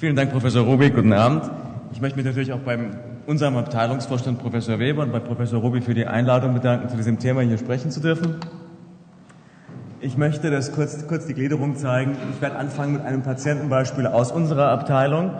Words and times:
Vielen 0.00 0.16
Dank, 0.16 0.32
Professor 0.32 0.64
Ruby. 0.64 0.88
Guten 0.88 1.12
Abend. 1.12 1.50
Ich 1.92 2.00
möchte 2.00 2.16
mich 2.16 2.24
natürlich 2.24 2.54
auch 2.54 2.60
beim 2.60 2.92
unserem 3.26 3.58
Abteilungsvorstand 3.58 4.38
Professor 4.38 4.78
Weber 4.78 5.02
und 5.02 5.12
bei 5.12 5.18
Professor 5.18 5.60
Ruby 5.60 5.82
für 5.82 5.92
die 5.92 6.06
Einladung 6.06 6.54
bedanken, 6.54 6.88
zu 6.88 6.96
diesem 6.96 7.18
Thema 7.18 7.42
hier 7.42 7.58
sprechen 7.58 7.90
zu 7.90 8.00
dürfen. 8.00 8.36
Ich 10.00 10.16
möchte 10.16 10.50
das 10.50 10.72
kurz, 10.72 11.06
kurz 11.06 11.26
die 11.26 11.34
Gliederung 11.34 11.76
zeigen. 11.76 12.16
Ich 12.34 12.40
werde 12.40 12.56
anfangen 12.56 12.94
mit 12.94 13.02
einem 13.02 13.22
Patientenbeispiel 13.22 14.06
aus 14.06 14.32
unserer 14.32 14.70
Abteilung. 14.70 15.32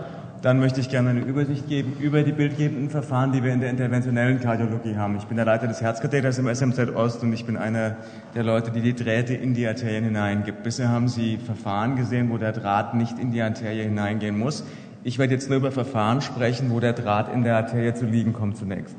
Dann 0.43 0.59
möchte 0.59 0.81
ich 0.81 0.89
gerne 0.89 1.11
eine 1.11 1.21
Übersicht 1.21 1.69
geben 1.69 1.93
über 2.01 2.23
die 2.23 2.33
bildgebenden 2.33 2.89
Verfahren, 2.89 3.31
die 3.31 3.45
wir 3.45 3.53
in 3.53 3.61
der 3.61 3.69
interventionellen 3.69 4.41
Kardiologie 4.41 4.97
haben. 4.97 5.17
Ich 5.19 5.25
bin 5.25 5.37
der 5.37 5.45
Leiter 5.45 5.67
des 5.67 5.83
Herzkatheters 5.83 6.39
im 6.39 6.53
SMZ 6.55 6.97
Ost 6.97 7.23
und 7.23 7.31
ich 7.35 7.45
bin 7.45 7.59
einer 7.59 7.97
der 8.35 8.43
Leute, 8.43 8.71
die 8.71 8.81
die 8.81 8.95
Drähte 8.95 9.35
in 9.35 9.53
die 9.53 9.67
Arterien 9.67 10.05
hineingibt. 10.05 10.63
Bisher 10.63 10.89
haben 10.89 11.09
Sie 11.09 11.37
Verfahren 11.37 11.97
gesehen, 11.97 12.31
wo 12.31 12.39
der 12.39 12.53
Draht 12.53 12.95
nicht 12.95 13.19
in 13.19 13.33
die 13.33 13.43
Arterie 13.43 13.83
hineingehen 13.83 14.39
muss. 14.39 14.65
Ich 15.05 15.19
werde 15.19 15.35
jetzt 15.35 15.51
nur 15.51 15.59
über 15.59 15.73
Verfahren 15.73 16.23
sprechen, 16.23 16.71
wo 16.71 16.81
der 16.81 16.95
Draht 16.95 17.31
in 17.35 17.43
der 17.43 17.57
Arterie 17.57 17.93
zu 17.93 18.07
liegen 18.07 18.33
kommt 18.33 18.57
zunächst. 18.57 18.97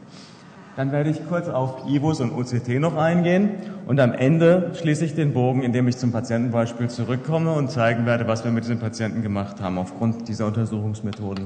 Dann 0.81 0.91
werde 0.91 1.11
ich 1.11 1.29
kurz 1.29 1.47
auf 1.47 1.87
IVUS 1.87 2.21
und 2.21 2.31
OCT 2.31 2.79
noch 2.79 2.97
eingehen 2.97 3.51
und 3.85 3.99
am 3.99 4.13
Ende 4.13 4.71
schließe 4.73 5.05
ich 5.05 5.13
den 5.13 5.31
Bogen, 5.31 5.61
indem 5.61 5.87
ich 5.87 5.95
zum 5.97 6.11
Patientenbeispiel 6.11 6.89
zurückkomme 6.89 7.51
und 7.51 7.69
zeigen 7.69 8.07
werde, 8.07 8.27
was 8.27 8.43
wir 8.43 8.51
mit 8.51 8.63
diesem 8.63 8.79
Patienten 8.79 9.21
gemacht 9.21 9.61
haben 9.61 9.77
aufgrund 9.77 10.27
dieser 10.27 10.47
Untersuchungsmethoden. 10.47 11.45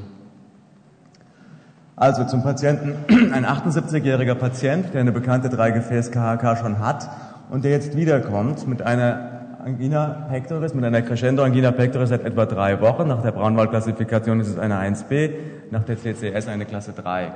Also 1.97 2.23
zum 2.23 2.43
Patienten, 2.43 2.95
ein 3.33 3.45
78-jähriger 3.45 4.35
Patient, 4.35 4.93
der 4.93 5.01
eine 5.01 5.11
bekannte 5.11 5.49
3-Gefäß-KHK 5.49 6.57
schon 6.57 6.79
hat 6.79 7.09
und 7.49 7.65
der 7.65 7.71
jetzt 7.71 7.97
wiederkommt 7.97 8.65
mit 8.69 8.83
einer 8.83 9.31
Angina 9.65 10.27
pectoris, 10.29 10.73
mit 10.73 10.85
einer 10.85 11.01
Crescendo 11.01 11.43
Angina 11.43 11.73
pectoris 11.73 12.07
seit 12.07 12.23
etwa 12.23 12.45
drei 12.45 12.79
Wochen. 12.79 13.09
Nach 13.09 13.21
der 13.21 13.33
Braunwald-Klassifikation 13.33 14.39
ist 14.39 14.47
es 14.47 14.57
eine 14.57 14.75
1b, 14.75 15.31
nach 15.71 15.83
der 15.83 15.97
CCS 15.97 16.47
eine 16.47 16.63
Klasse 16.63 16.93
3. 16.93 17.33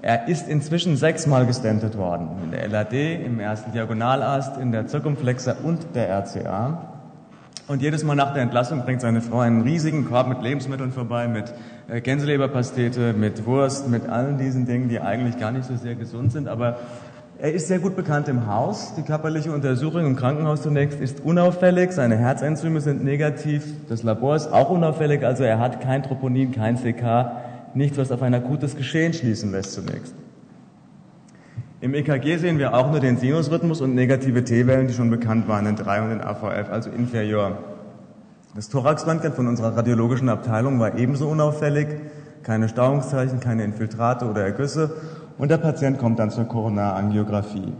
Er 0.00 0.28
ist 0.28 0.48
inzwischen 0.48 0.96
sechsmal 0.96 1.44
gestentet 1.44 1.98
worden. 1.98 2.28
In 2.44 2.50
der 2.52 2.68
LAD, 2.68 2.92
im 2.92 3.40
ersten 3.40 3.72
Diagonalast, 3.72 4.56
in 4.56 4.70
der 4.70 4.86
Zirkumflexa 4.86 5.56
und 5.64 5.94
der 5.94 6.08
RCA. 6.08 6.94
Und 7.66 7.82
jedes 7.82 8.04
Mal 8.04 8.14
nach 8.14 8.32
der 8.32 8.42
Entlassung 8.42 8.82
bringt 8.84 9.00
seine 9.00 9.20
Frau 9.20 9.40
einen 9.40 9.62
riesigen 9.62 10.04
Korb 10.08 10.28
mit 10.28 10.40
Lebensmitteln 10.40 10.92
vorbei, 10.92 11.26
mit 11.26 11.52
äh, 11.88 12.00
Gänseleberpastete, 12.00 13.12
mit 13.12 13.44
Wurst, 13.44 13.88
mit 13.88 14.08
allen 14.08 14.38
diesen 14.38 14.66
Dingen, 14.66 14.88
die 14.88 15.00
eigentlich 15.00 15.36
gar 15.36 15.50
nicht 15.50 15.64
so 15.64 15.76
sehr 15.76 15.96
gesund 15.96 16.30
sind. 16.30 16.46
Aber 16.46 16.78
er 17.40 17.52
ist 17.52 17.66
sehr 17.66 17.80
gut 17.80 17.96
bekannt 17.96 18.28
im 18.28 18.46
Haus. 18.46 18.94
Die 18.96 19.02
körperliche 19.02 19.52
Untersuchung 19.52 20.06
im 20.06 20.14
Krankenhaus 20.14 20.62
zunächst 20.62 21.00
ist 21.00 21.20
unauffällig. 21.24 21.90
Seine 21.90 22.16
Herzenzyme 22.16 22.80
sind 22.80 23.02
negativ. 23.02 23.64
Das 23.88 24.04
Labor 24.04 24.36
ist 24.36 24.52
auch 24.52 24.70
unauffällig. 24.70 25.24
Also 25.24 25.42
er 25.42 25.58
hat 25.58 25.80
kein 25.80 26.04
Troponin, 26.04 26.52
kein 26.52 26.76
CK 26.76 27.47
nichts, 27.74 27.98
was 27.98 28.10
auf 28.10 28.22
ein 28.22 28.34
akutes 28.34 28.76
Geschehen 28.76 29.12
schließen 29.12 29.52
lässt 29.52 29.72
zunächst. 29.72 30.14
Im 31.80 31.94
EKG 31.94 32.38
sehen 32.38 32.58
wir 32.58 32.74
auch 32.74 32.90
nur 32.90 32.98
den 32.98 33.18
Sinusrhythmus 33.18 33.80
und 33.80 33.94
negative 33.94 34.42
T-Wellen, 34.42 34.88
die 34.88 34.94
schon 34.94 35.10
bekannt 35.10 35.46
waren 35.46 35.66
in 35.66 35.76
3 35.76 36.02
und 36.02 36.10
in 36.10 36.20
AVF, 36.20 36.70
also 36.70 36.90
inferior. 36.90 37.58
Das 38.56 38.68
Thoraxröntgen 38.68 39.32
von 39.32 39.46
unserer 39.46 39.76
radiologischen 39.76 40.28
Abteilung 40.28 40.80
war 40.80 40.98
ebenso 40.98 41.28
unauffällig, 41.28 41.86
keine 42.42 42.68
Stauungszeichen, 42.68 43.38
keine 43.38 43.62
Infiltrate 43.62 44.24
oder 44.24 44.42
Ergüsse 44.42 44.90
und 45.38 45.50
der 45.50 45.58
Patient 45.58 45.98
kommt 45.98 46.18
dann 46.18 46.30
zur 46.30 46.46
Koronarangiographie. 46.46 47.72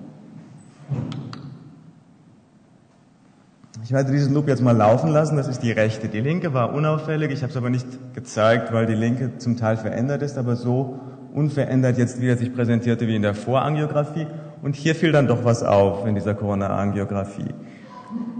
Ich 3.89 3.95
werde 3.95 4.13
diesen 4.13 4.35
Loop 4.35 4.49
jetzt 4.49 4.61
mal 4.61 4.77
laufen 4.77 5.09
lassen. 5.09 5.39
Das 5.39 5.49
ist 5.49 5.63
die 5.63 5.73
rechte. 5.73 6.09
Die 6.09 6.21
linke 6.21 6.53
war 6.53 6.75
unauffällig. 6.75 7.31
Ich 7.31 7.41
habe 7.41 7.51
es 7.51 7.57
aber 7.57 7.71
nicht 7.71 7.87
gezeigt, 8.13 8.71
weil 8.71 8.85
die 8.85 8.93
linke 8.95 9.39
zum 9.39 9.57
Teil 9.57 9.79
verändert 9.79 10.21
ist, 10.21 10.37
aber 10.37 10.57
so 10.57 11.01
unverändert 11.33 11.97
jetzt 11.97 12.21
wieder 12.21 12.37
sich 12.37 12.55
präsentierte 12.55 13.09
wie 13.09 13.17
in 13.17 13.23
der 13.23 13.33
Vorangiographie. 13.33 14.27
Und 14.61 14.77
hier 14.77 14.95
fiel 14.95 15.11
dann 15.11 15.27
doch 15.27 15.43
was 15.43 15.63
auf 15.63 16.07
in 16.07 16.15
dieser 16.15 16.35
Corona-Angiografie. 16.35 17.55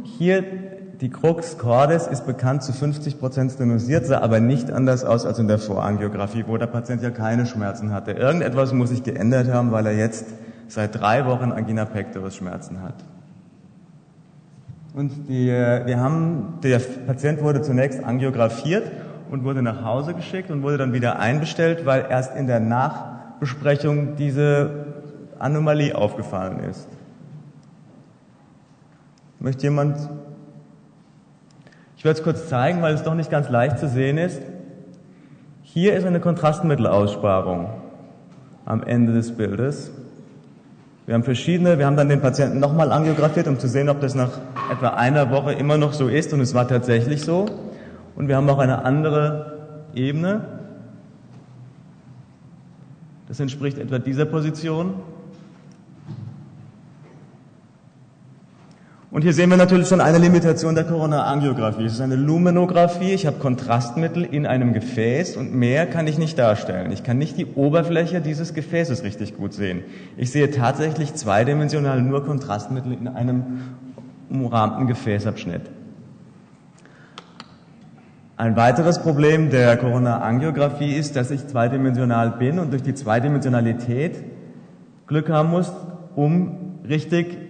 Hier 0.05 0.45
die 1.01 1.09
Crux 1.09 1.57
cordis 1.57 2.07
ist 2.07 2.27
bekannt 2.27 2.63
zu 2.63 2.75
50 2.75 3.19
Prozent 3.19 3.51
stenosiert, 3.53 4.05
sah 4.05 4.21
aber 4.21 4.41
nicht 4.41 4.71
anders 4.71 5.03
aus 5.03 5.25
als 5.25 5.39
in 5.39 5.49
der 5.49 5.59
Vorangiographie, 5.59 6.45
wo 6.47 6.59
der 6.59 6.67
Patient 6.67 7.03
ja 7.03 7.09
keine 7.09 7.47
Schmerzen 7.47 7.91
hatte. 7.91 8.11
Irgendetwas 8.13 8.75
muss 8.75 8.91
sich 8.91 9.03
geändert 9.03 9.51
haben, 9.51 9.73
weil 9.73 9.87
er 9.87 9.97
jetzt 9.97 10.27
seit 10.67 11.01
drei 11.01 11.25
Wochen 11.25 11.53
Angina 11.53 11.87
pectoris 11.87 12.37
Schmerzen 12.37 12.83
hat. 12.83 12.97
Und 14.95 15.29
die, 15.29 15.49
wir 15.49 16.01
haben, 16.01 16.59
der 16.63 16.79
Patient 16.79 17.43
wurde 17.43 17.63
zunächst 17.63 18.03
angiografiert 18.03 18.91
und 19.31 19.45
wurde 19.45 19.63
nach 19.63 19.85
Hause 19.85 20.15
geschickt 20.15 20.51
und 20.51 20.63
wurde 20.63 20.79
dann 20.79 20.93
wieder 20.93 21.19
einbestellt, 21.19 21.87
weil 21.87 22.07
erst 22.09 22.35
in 22.37 22.47
der 22.47 22.61
Nachbesprechung 22.61 24.17
diese 24.17 24.87
Anomalie 25.39 25.95
aufgefallen 25.95 26.61
ist. 26.61 26.89
Möchte 29.41 29.65
jemand? 29.65 29.99
Ich 31.97 32.05
werde 32.05 32.19
es 32.19 32.25
kurz 32.25 32.49
zeigen, 32.49 32.83
weil 32.83 32.95
es 32.95 33.03
doch 33.03 33.15
nicht 33.15 33.31
ganz 33.31 33.49
leicht 33.49 33.79
zu 33.79 33.89
sehen 33.89 34.19
ist. 34.19 34.43
Hier 35.63 35.95
ist 35.95 36.05
eine 36.05 36.19
Kontrastmittelaussparung 36.19 37.69
am 38.65 38.83
Ende 38.83 39.13
des 39.13 39.37
Bildes. 39.37 39.93
Wir 41.09 41.15
haben 41.15 41.25
verschiedene, 41.25 41.79
wir 41.79 41.87
haben 41.87 41.97
dann 41.97 42.11
den 42.11 42.21
Patienten 42.21 42.59
nochmal 42.59 42.93
angiografiert, 42.93 43.49
um 43.49 43.59
zu 43.59 43.67
sehen, 43.67 43.89
ob 43.89 44.03
das 44.03 44.15
nach 44.15 44.29
etwa 44.71 44.89
einer 44.89 45.31
Woche 45.31 45.55
immer 45.55 45.79
noch 45.79 45.95
so 45.95 46.07
ist 46.07 46.35
und 46.35 46.41
es 46.43 46.53
war 46.53 46.69
tatsächlich 46.69 47.23
so. 47.23 47.47
Und 48.15 48.29
wir 48.29 48.37
haben 48.37 48.47
auch 48.51 48.59
eine 48.59 48.85
andere 48.85 49.87
Ebene. 49.95 50.43
Das 53.27 53.41
entspricht 53.41 53.79
etwa 53.79 53.99
dieser 53.99 54.27
Position. 54.27 54.97
Und 59.11 59.23
hier 59.23 59.33
sehen 59.33 59.49
wir 59.49 59.57
natürlich 59.57 59.89
schon 59.89 60.03
eine 60.03 60.19
Limitation 60.19 60.75
der 60.75 60.85
Koronarangiographie. 60.85 61.87
Es 61.87 61.95
ist 61.95 62.03
eine 62.03 62.17
Lumenographie. 62.17 63.15
Ich 63.15 63.25
habe 63.25 63.39
Kontrastmittel 63.39 64.23
in 64.23 64.45
einem 64.45 64.75
Gefäß 64.75 65.39
und 65.39 65.55
mehr 65.55 65.87
kann 65.87 66.07
ich 66.07 66.19
nicht 66.19 66.39
darstellen. 66.39 66.93
Ich 66.93 67.05
kann 67.05 67.17
nicht 67.17 67.39
die 67.39 67.47
Oberfläche 67.47 68.21
dieses 68.21 68.53
Gefäßes 68.53 69.05
richtig 69.05 69.35
gut 69.39 69.55
sehen. 69.55 69.83
Ich 70.19 70.31
sehe 70.31 70.51
tatsächlich 70.51 71.15
zweidimensional 71.15 72.03
nur 72.03 72.23
Kontrastmittel 72.23 72.93
in 72.93 73.09
einem 73.09 73.63
umrahmten 74.29 74.87
Gefäßabschnitt. 74.87 75.63
Ein 78.37 78.57
weiteres 78.57 78.99
Problem 78.99 79.49
der 79.49 79.79
Koronarangiographie 79.79 80.95
ist, 80.95 81.17
dass 81.17 81.31
ich 81.31 81.47
zweidimensional 81.47 82.33
bin 82.33 82.59
und 82.59 82.73
durch 82.73 82.83
die 82.83 82.95
Zweidimensionalität 82.95 84.23
Glück 85.07 85.31
haben 85.31 85.49
muss, 85.49 85.73
um 86.15 86.81
richtig 86.87 87.48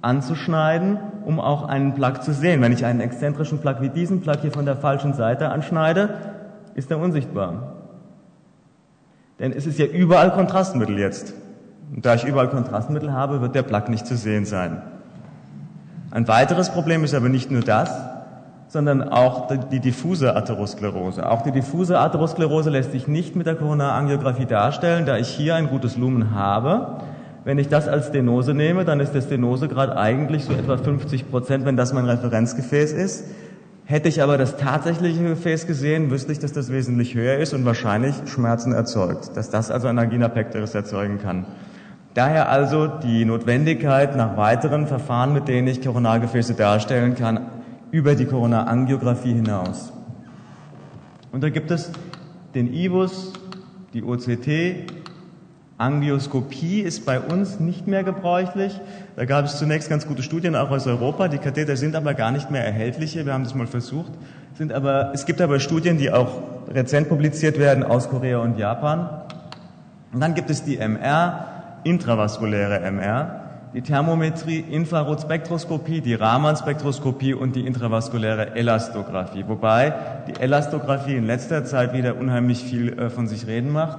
anzuschneiden, 0.00 0.98
um 1.24 1.40
auch 1.40 1.68
einen 1.68 1.94
Plug 1.94 2.22
zu 2.22 2.32
sehen. 2.32 2.60
Wenn 2.60 2.72
ich 2.72 2.84
einen 2.84 3.00
exzentrischen 3.00 3.58
Plug 3.58 3.76
wie 3.80 3.88
diesen 3.88 4.20
Plug 4.20 4.36
hier 4.40 4.52
von 4.52 4.64
der 4.64 4.76
falschen 4.76 5.14
Seite 5.14 5.48
anschneide, 5.48 6.10
ist 6.74 6.90
er 6.90 6.98
unsichtbar. 6.98 7.74
Denn 9.38 9.52
es 9.52 9.66
ist 9.66 9.78
ja 9.78 9.86
überall 9.86 10.32
Kontrastmittel 10.32 10.98
jetzt. 10.98 11.34
Und 11.94 12.04
da 12.04 12.14
ich 12.14 12.24
überall 12.24 12.48
Kontrastmittel 12.48 13.12
habe, 13.12 13.40
wird 13.40 13.54
der 13.54 13.62
Plug 13.62 13.88
nicht 13.88 14.06
zu 14.06 14.16
sehen 14.16 14.44
sein. 14.44 14.82
Ein 16.10 16.28
weiteres 16.28 16.70
Problem 16.70 17.04
ist 17.04 17.14
aber 17.14 17.28
nicht 17.28 17.50
nur 17.50 17.62
das, 17.62 17.90
sondern 18.68 19.08
auch 19.08 19.48
die 19.70 19.80
diffuse 19.80 20.36
Atherosklerose. 20.36 21.28
Auch 21.28 21.42
die 21.42 21.52
diffuse 21.52 21.98
Atherosklerose 21.98 22.70
lässt 22.70 22.92
sich 22.92 23.08
nicht 23.08 23.34
mit 23.34 23.46
der 23.46 23.54
Koronarangiographie 23.56 24.46
darstellen, 24.46 25.06
da 25.06 25.16
ich 25.16 25.28
hier 25.28 25.54
ein 25.54 25.68
gutes 25.68 25.96
Lumen 25.96 26.34
habe 26.34 26.98
wenn 27.48 27.56
ich 27.56 27.70
das 27.70 27.88
als 27.88 28.08
Stenose 28.08 28.52
nehme, 28.52 28.84
dann 28.84 29.00
ist 29.00 29.12
der 29.12 29.22
Stenosegrad 29.22 29.96
eigentlich 29.96 30.44
so 30.44 30.52
etwa 30.52 30.76
50 30.76 31.30
Prozent, 31.30 31.64
wenn 31.64 31.78
das 31.78 31.94
mein 31.94 32.04
Referenzgefäß 32.04 32.92
ist. 32.92 33.24
Hätte 33.86 34.10
ich 34.10 34.22
aber 34.22 34.36
das 34.36 34.58
tatsächliche 34.58 35.24
Gefäß 35.24 35.66
gesehen, 35.66 36.10
wüsste 36.10 36.30
ich, 36.30 36.40
dass 36.40 36.52
das 36.52 36.70
wesentlich 36.70 37.14
höher 37.14 37.38
ist 37.38 37.54
und 37.54 37.64
wahrscheinlich 37.64 38.14
Schmerzen 38.26 38.72
erzeugt, 38.72 39.34
dass 39.34 39.48
das 39.48 39.70
also 39.70 39.88
eine 39.88 40.02
Angina 40.02 40.28
pectoris 40.28 40.74
erzeugen 40.74 41.20
kann. 41.22 41.46
Daher 42.12 42.50
also 42.50 42.86
die 42.86 43.24
Notwendigkeit 43.24 44.14
nach 44.14 44.36
weiteren 44.36 44.86
Verfahren, 44.86 45.32
mit 45.32 45.48
denen 45.48 45.68
ich 45.68 45.80
Koronargefäße 45.80 46.52
darstellen 46.52 47.14
kann, 47.14 47.46
über 47.90 48.14
die 48.14 48.26
Koronarangiographie 48.26 49.32
hinaus. 49.32 49.90
Und 51.32 51.42
da 51.42 51.48
gibt 51.48 51.70
es 51.70 51.92
den 52.54 52.74
IVUS, 52.74 53.32
die 53.94 54.02
OCT, 54.02 54.98
Angioskopie 55.78 56.80
ist 56.80 57.06
bei 57.06 57.20
uns 57.20 57.60
nicht 57.60 57.86
mehr 57.86 58.02
gebräuchlich. 58.02 58.80
Da 59.14 59.26
gab 59.26 59.44
es 59.44 59.58
zunächst 59.58 59.88
ganz 59.88 60.08
gute 60.08 60.24
Studien 60.24 60.56
auch 60.56 60.70
aus 60.70 60.88
Europa. 60.88 61.28
Die 61.28 61.38
Katheter 61.38 61.76
sind 61.76 61.94
aber 61.94 62.14
gar 62.14 62.32
nicht 62.32 62.50
mehr 62.50 62.64
erhältlich 62.64 63.14
Wir 63.14 63.32
haben 63.32 63.44
das 63.44 63.54
mal 63.54 63.68
versucht. 63.68 64.10
Sind 64.54 64.72
aber, 64.72 65.12
es 65.14 65.24
gibt 65.24 65.40
aber 65.40 65.60
Studien, 65.60 65.96
die 65.96 66.10
auch 66.10 66.42
rezent 66.68 67.08
publiziert 67.08 67.60
werden 67.60 67.84
aus 67.84 68.08
Korea 68.08 68.38
und 68.38 68.58
Japan. 68.58 69.08
Und 70.12 70.18
dann 70.20 70.34
gibt 70.34 70.50
es 70.50 70.64
die 70.64 70.78
MR, 70.78 71.46
intravaskuläre 71.84 72.80
MR. 72.80 73.44
die 73.72 73.82
Thermometrie, 73.82 74.58
Infrarotspektroskopie, 74.58 76.00
die 76.00 76.14
Raman-Spektroskopie 76.14 77.34
und 77.34 77.54
die 77.54 77.64
intravaskuläre 77.64 78.56
Elastographie. 78.56 79.44
Wobei 79.46 79.94
die 80.26 80.40
Elastographie 80.40 81.14
in 81.14 81.26
letzter 81.26 81.64
Zeit 81.64 81.92
wieder 81.92 82.16
unheimlich 82.16 82.64
viel 82.64 82.98
äh, 82.98 83.10
von 83.10 83.28
sich 83.28 83.46
reden 83.46 83.70
macht. 83.70 83.98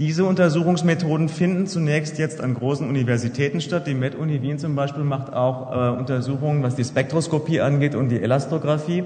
Diese 0.00 0.24
Untersuchungsmethoden 0.24 1.28
finden 1.28 1.66
zunächst 1.66 2.16
jetzt 2.16 2.40
an 2.40 2.54
großen 2.54 2.88
Universitäten 2.88 3.60
statt. 3.60 3.86
Die 3.86 3.92
Med-Uni 3.92 4.40
Wien 4.40 4.58
zum 4.58 4.74
Beispiel 4.74 5.04
macht 5.04 5.30
auch 5.34 5.72
äh, 5.72 5.98
Untersuchungen, 5.98 6.62
was 6.62 6.74
die 6.74 6.84
Spektroskopie 6.84 7.60
angeht 7.60 7.94
und 7.94 8.08
die 8.08 8.22
Elastographie. 8.22 9.04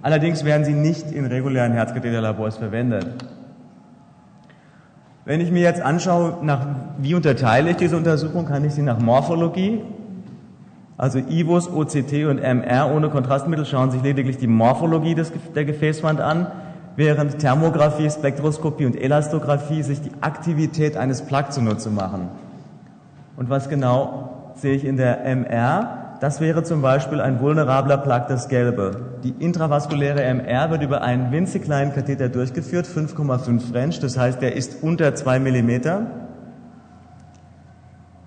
Allerdings 0.00 0.44
werden 0.44 0.64
sie 0.64 0.74
nicht 0.74 1.10
in 1.10 1.26
regulären 1.26 1.72
Herzkatheterlabors 1.72 2.58
verwendet. 2.58 3.04
Wenn 5.24 5.40
ich 5.40 5.50
mir 5.50 5.62
jetzt 5.62 5.82
anschaue, 5.82 6.38
nach, 6.42 6.68
wie 6.98 7.16
unterteile 7.16 7.70
ich 7.70 7.76
diese 7.78 7.96
Untersuchung, 7.96 8.46
kann 8.46 8.64
ich 8.64 8.74
sie 8.74 8.82
nach 8.82 9.00
Morphologie, 9.00 9.80
also 10.96 11.18
IVUS, 11.18 11.68
OCT 11.68 12.26
und 12.26 12.38
MR 12.38 12.94
ohne 12.94 13.08
Kontrastmittel 13.08 13.66
schauen 13.66 13.90
sich 13.90 14.04
lediglich 14.04 14.36
die 14.36 14.46
Morphologie 14.46 15.16
des, 15.16 15.32
der 15.56 15.64
Gefäßwand 15.64 16.20
an, 16.20 16.46
während 16.96 17.38
Thermographie, 17.38 18.10
Spektroskopie 18.10 18.86
und 18.86 19.00
Elastographie 19.00 19.82
sich 19.82 20.00
die 20.00 20.12
Aktivität 20.20 20.96
eines 20.96 21.22
Plug 21.22 21.50
zunutze 21.50 21.90
machen. 21.90 22.28
Und 23.36 23.50
was 23.50 23.68
genau 23.68 24.52
sehe 24.56 24.74
ich 24.74 24.84
in 24.84 24.96
der 24.96 25.24
MR? 25.24 26.16
Das 26.20 26.40
wäre 26.40 26.62
zum 26.62 26.82
Beispiel 26.82 27.20
ein 27.20 27.40
vulnerabler 27.40 27.98
Plug, 27.98 28.26
das 28.28 28.48
Gelbe. 28.48 29.16
Die 29.24 29.34
intravaskuläre 29.40 30.22
MR 30.22 30.70
wird 30.70 30.82
über 30.82 31.02
einen 31.02 31.32
winzig 31.32 31.64
kleinen 31.64 31.92
Katheter 31.92 32.28
durchgeführt, 32.28 32.86
5,5 32.86 33.72
French, 33.72 33.98
das 33.98 34.16
heißt, 34.16 34.40
der 34.40 34.54
ist 34.54 34.82
unter 34.82 35.14
2 35.14 35.40
Millimeter. 35.40 36.06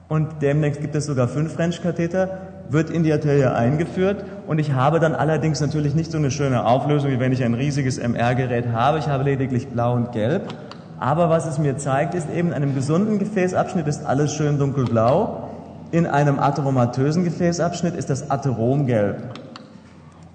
Und 0.10 0.42
demnächst 0.42 0.82
gibt 0.82 0.96
es 0.96 1.06
sogar 1.06 1.28
5 1.28 1.54
French-Katheter, 1.54 2.38
wird 2.70 2.90
in 2.90 3.04
die 3.04 3.14
Arterie 3.14 3.54
eingeführt 3.54 4.26
und 4.48 4.60
ich 4.60 4.74
habe 4.74 5.00
dann 5.00 5.16
allerdings 5.16 5.62
natürlich 5.62 5.96
nicht 5.96 6.12
so 6.12 6.18
eine 6.18 6.32
schöne 6.32 6.66
Auflösung, 6.66 7.12
wie 7.12 7.20
wenn 7.20 7.32
ich 7.32 7.44
ein 7.44 7.54
riesiges 7.54 7.98
MR-Gerät 7.98 8.68
habe. 8.72 9.00
Ich 9.00 9.08
habe 9.08 9.24
lediglich 9.24 9.68
blau 9.68 9.94
und 9.94 10.12
gelb. 10.12 10.54
Aber 11.00 11.30
was 11.30 11.46
es 11.46 11.58
mir 11.58 11.78
zeigt, 11.78 12.16
ist 12.16 12.30
eben, 12.30 12.50
in 12.50 12.54
einem 12.54 12.74
gesunden 12.74 13.20
Gefäßabschnitt 13.20 13.88
ist 13.88 14.06
alles 14.06 14.34
schön 14.34 14.58
dunkelblau 14.58 15.46
in 15.96 16.08
einem 16.08 16.40
atheromatösen 16.40 17.24
Gefäßabschnitt 17.24 17.96
ist 17.96 18.10
das 18.10 18.30
Atheromgelb. 18.30 19.45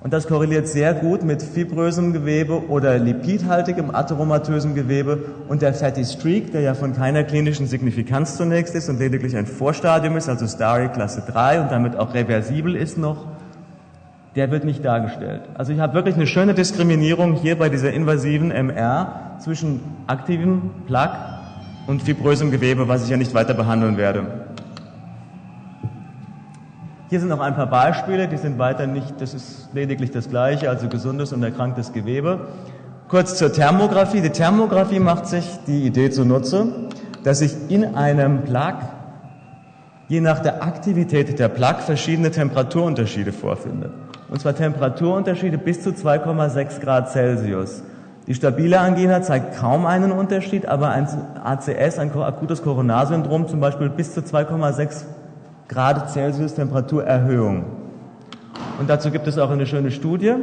Und 0.02 0.14
das 0.14 0.26
korreliert 0.26 0.66
sehr 0.66 0.94
gut 0.94 1.24
mit 1.24 1.42
fibrösem 1.42 2.14
Gewebe 2.14 2.68
oder 2.68 2.98
lipidhaltigem 2.98 3.94
atheromatösem 3.94 4.74
Gewebe 4.74 5.18
und 5.46 5.60
der 5.60 5.74
Fatty 5.74 6.06
Streak, 6.06 6.52
der 6.52 6.62
ja 6.62 6.72
von 6.72 6.94
keiner 6.94 7.22
klinischen 7.22 7.66
Signifikanz 7.66 8.38
zunächst 8.38 8.74
ist 8.74 8.88
und 8.88 8.98
lediglich 8.98 9.36
ein 9.36 9.46
Vorstadium 9.46 10.16
ist, 10.16 10.30
also 10.30 10.46
Starry 10.46 10.88
Klasse 10.88 11.22
3 11.30 11.60
und 11.60 11.70
damit 11.70 11.96
auch 11.96 12.14
reversibel 12.14 12.76
ist 12.76 12.96
noch, 12.96 13.26
der 14.36 14.50
wird 14.50 14.64
nicht 14.64 14.82
dargestellt. 14.82 15.42
Also 15.52 15.72
ich 15.72 15.80
habe 15.80 15.92
wirklich 15.92 16.14
eine 16.14 16.26
schöne 16.26 16.54
Diskriminierung 16.54 17.34
hier 17.34 17.58
bei 17.58 17.68
dieser 17.68 17.92
invasiven 17.92 18.50
MR 18.50 19.36
zwischen 19.40 19.80
aktivem 20.06 20.70
Plaque 20.86 21.18
und 21.86 22.02
fibrösem 22.02 22.50
Gewebe, 22.50 22.88
was 22.88 23.04
ich 23.04 23.10
ja 23.10 23.18
nicht 23.18 23.34
weiter 23.34 23.52
behandeln 23.52 23.98
werde. 23.98 24.22
Hier 27.10 27.18
sind 27.18 27.28
noch 27.28 27.40
ein 27.40 27.56
paar 27.56 27.66
Beispiele, 27.66 28.28
die 28.28 28.36
sind 28.36 28.60
weiter 28.60 28.86
nicht, 28.86 29.20
das 29.20 29.34
ist 29.34 29.70
lediglich 29.72 30.12
das 30.12 30.30
Gleiche, 30.30 30.70
also 30.70 30.86
gesundes 30.86 31.32
und 31.32 31.42
erkranktes 31.42 31.92
Gewebe. 31.92 32.46
Kurz 33.08 33.36
zur 33.36 33.52
Thermografie. 33.52 34.20
Die 34.20 34.30
Thermografie 34.30 35.00
macht 35.00 35.26
sich 35.26 35.58
die 35.66 35.84
Idee 35.84 36.10
zunutze, 36.10 36.68
dass 37.24 37.40
sich 37.40 37.52
in 37.68 37.96
einem 37.96 38.42
Plug 38.42 38.74
je 40.06 40.20
nach 40.20 40.38
der 40.38 40.62
Aktivität 40.62 41.36
der 41.36 41.48
Plug 41.48 41.80
verschiedene 41.80 42.30
Temperaturunterschiede 42.30 43.32
vorfindet. 43.32 43.90
Und 44.28 44.40
zwar 44.40 44.54
Temperaturunterschiede 44.54 45.58
bis 45.58 45.82
zu 45.82 45.90
2,6 45.90 46.78
Grad 46.78 47.10
Celsius. 47.10 47.82
Die 48.28 48.34
stabile 48.34 48.78
Angina 48.78 49.20
zeigt 49.22 49.56
kaum 49.56 49.84
einen 49.84 50.12
Unterschied, 50.12 50.66
aber 50.66 50.90
ein 50.90 51.08
ACS, 51.42 51.98
ein 51.98 52.12
akutes 52.12 52.62
Coronarsyndrom 52.62 53.48
zum 53.48 53.58
Beispiel 53.58 53.88
bis 53.88 54.14
zu 54.14 54.20
2,6 54.20 55.06
Grad 55.70 56.10
Celsius 56.10 56.54
Temperaturerhöhung. 56.54 57.64
Und 58.80 58.90
dazu 58.90 59.12
gibt 59.12 59.28
es 59.28 59.38
auch 59.38 59.50
eine 59.50 59.66
schöne 59.66 59.92
Studie, 59.92 60.34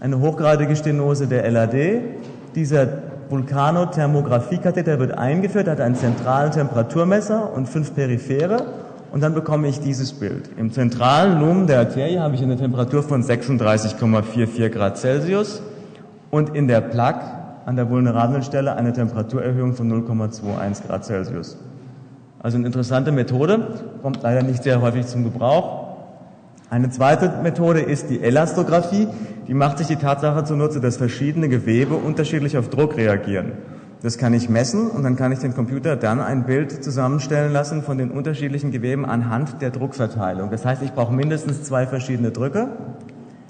eine 0.00 0.20
hochgradige 0.20 0.74
Stenose 0.74 1.26
der 1.26 1.50
LAD. 1.50 2.00
Dieser 2.54 2.88
Vulkanothermographie-Katheter 3.28 4.98
wird 4.98 5.18
eingeführt, 5.18 5.68
hat 5.68 5.82
einen 5.82 5.96
zentralen 5.96 6.50
Temperaturmesser 6.50 7.52
und 7.52 7.68
fünf 7.68 7.94
periphere. 7.94 8.64
Und 9.12 9.22
dann 9.22 9.34
bekomme 9.34 9.68
ich 9.68 9.80
dieses 9.80 10.14
Bild. 10.14 10.48
Im 10.56 10.72
zentralen 10.72 11.38
Lumen 11.38 11.66
der 11.66 11.80
Arterie 11.80 12.18
habe 12.18 12.34
ich 12.34 12.42
eine 12.42 12.56
Temperatur 12.56 13.02
von 13.02 13.22
36,44 13.22 14.70
Grad 14.70 14.96
Celsius 14.96 15.60
und 16.30 16.56
in 16.56 16.68
der 16.68 16.80
Plaque 16.80 17.22
an 17.66 17.76
der 17.76 17.90
vulnerablen 17.90 18.42
Stelle 18.42 18.76
eine 18.76 18.94
Temperaturerhöhung 18.94 19.74
von 19.74 19.92
0,21 19.92 20.86
Grad 20.86 21.04
Celsius. 21.04 21.58
Also 22.42 22.56
eine 22.56 22.66
interessante 22.66 23.12
Methode, 23.12 23.68
kommt 24.02 24.22
leider 24.22 24.42
nicht 24.42 24.64
sehr 24.64 24.80
häufig 24.80 25.06
zum 25.06 25.22
Gebrauch. 25.22 25.96
Eine 26.70 26.90
zweite 26.90 27.40
Methode 27.42 27.80
ist 27.80 28.10
die 28.10 28.20
Elastographie. 28.20 29.06
Die 29.46 29.54
macht 29.54 29.78
sich 29.78 29.86
die 29.86 29.96
Tatsache 29.96 30.42
zunutze, 30.44 30.80
dass 30.80 30.96
verschiedene 30.96 31.48
Gewebe 31.48 31.94
unterschiedlich 31.94 32.58
auf 32.58 32.68
Druck 32.68 32.96
reagieren. 32.96 33.52
Das 34.02 34.18
kann 34.18 34.34
ich 34.34 34.48
messen 34.48 34.90
und 34.90 35.04
dann 35.04 35.14
kann 35.14 35.30
ich 35.30 35.38
den 35.38 35.54
Computer 35.54 35.94
dann 35.94 36.20
ein 36.20 36.44
Bild 36.44 36.82
zusammenstellen 36.82 37.52
lassen 37.52 37.82
von 37.84 37.98
den 37.98 38.10
unterschiedlichen 38.10 38.72
Geweben 38.72 39.06
anhand 39.06 39.62
der 39.62 39.70
Druckverteilung. 39.70 40.50
Das 40.50 40.64
heißt, 40.64 40.82
ich 40.82 40.92
brauche 40.92 41.14
mindestens 41.14 41.62
zwei 41.62 41.86
verschiedene 41.86 42.32
Drücke, 42.32 42.68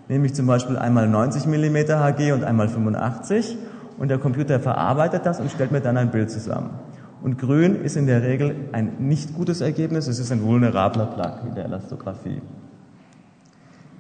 nämlich 0.09 0.35
zum 0.35 0.47
Beispiel 0.47 0.77
einmal 0.77 1.09
90 1.09 1.47
mm 1.47 1.77
Hg 1.89 2.33
und 2.33 2.45
einmal 2.45 2.69
85 2.69 3.57
und 3.99 4.09
der 4.09 4.19
Computer 4.19 4.61
verarbeitet 4.61 5.25
das 5.25 5.41
und 5.41 5.51
stellt 5.51 5.73
mir 5.73 5.81
dann 5.81 5.97
ein 5.97 6.11
Bild 6.11 6.31
zusammen. 6.31 6.71
Und 7.23 7.39
grün 7.39 7.77
ist 7.77 7.97
in 7.97 8.07
der 8.07 8.23
Regel 8.23 8.55
ein 8.73 8.95
nicht 8.99 9.35
gutes 9.35 9.61
Ergebnis, 9.61 10.09
es 10.09 10.19
ist 10.19 10.33
ein 10.33 10.43
vulnerabler 10.43 11.07
Plug 11.07 11.49
in 11.49 11.55
der 11.55 11.67
Elastographie. 11.67 12.43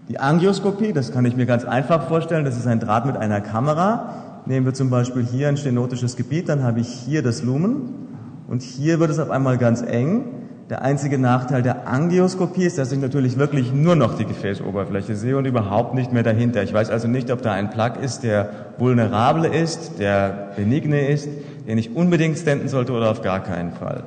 Die 0.09 0.19
Angioskopie, 0.19 0.93
das 0.93 1.13
kann 1.13 1.25
ich 1.25 1.37
mir 1.37 1.47
ganz 1.47 1.65
einfach 1.65 2.09
vorstellen, 2.09 2.45
das 2.45 2.57
ist 2.57 2.67
ein 2.67 2.81
Draht 2.81 3.07
mit 3.07 3.17
einer 3.17 3.41
Kamera. 3.41 4.43
Nehmen 4.47 4.67
wir 4.67 4.75
zum 4.75 4.91
Beispiel 4.91 5.25
hier 5.25 5.49
ein 5.49 5.57
stenotisches 5.57 6.17
Gebiet, 6.17 6.49
dann 6.49 6.65
habe 6.65 6.81
ich 6.81 6.89
hier 6.89 7.23
das 7.23 7.45
Lumen 7.45 8.09
und 8.49 8.63
hier 8.63 8.99
wird 8.99 9.11
es 9.11 9.21
auf 9.21 9.31
einmal 9.31 9.57
ganz 9.57 9.83
eng. 9.83 10.25
Der 10.71 10.83
einzige 10.83 11.19
Nachteil 11.19 11.63
der 11.63 11.87
Angioskopie 11.87 12.65
ist, 12.65 12.79
dass 12.79 12.93
ich 12.93 13.01
natürlich 13.01 13.37
wirklich 13.37 13.73
nur 13.73 13.97
noch 13.97 14.17
die 14.17 14.25
Gefäßoberfläche 14.25 15.17
sehe 15.17 15.37
und 15.37 15.45
überhaupt 15.45 15.95
nicht 15.95 16.13
mehr 16.13 16.23
dahinter. 16.23 16.63
Ich 16.63 16.73
weiß 16.73 16.91
also 16.91 17.09
nicht, 17.09 17.31
ob 17.31 17.43
da 17.43 17.53
ein 17.53 17.71
Plug 17.71 17.93
ist, 18.03 18.23
der 18.23 18.49
vulnerable 18.79 19.49
ist, 19.49 19.99
der 19.99 20.53
benigne 20.57 21.09
ist 21.09 21.29
den 21.67 21.79
ich 21.79 21.95
unbedingt 21.95 22.39
stenten 22.39 22.69
sollte 22.69 22.93
oder 22.93 23.11
auf 23.11 23.23
gar 23.23 23.43
keinen 23.43 23.73
Fall. 23.73 24.05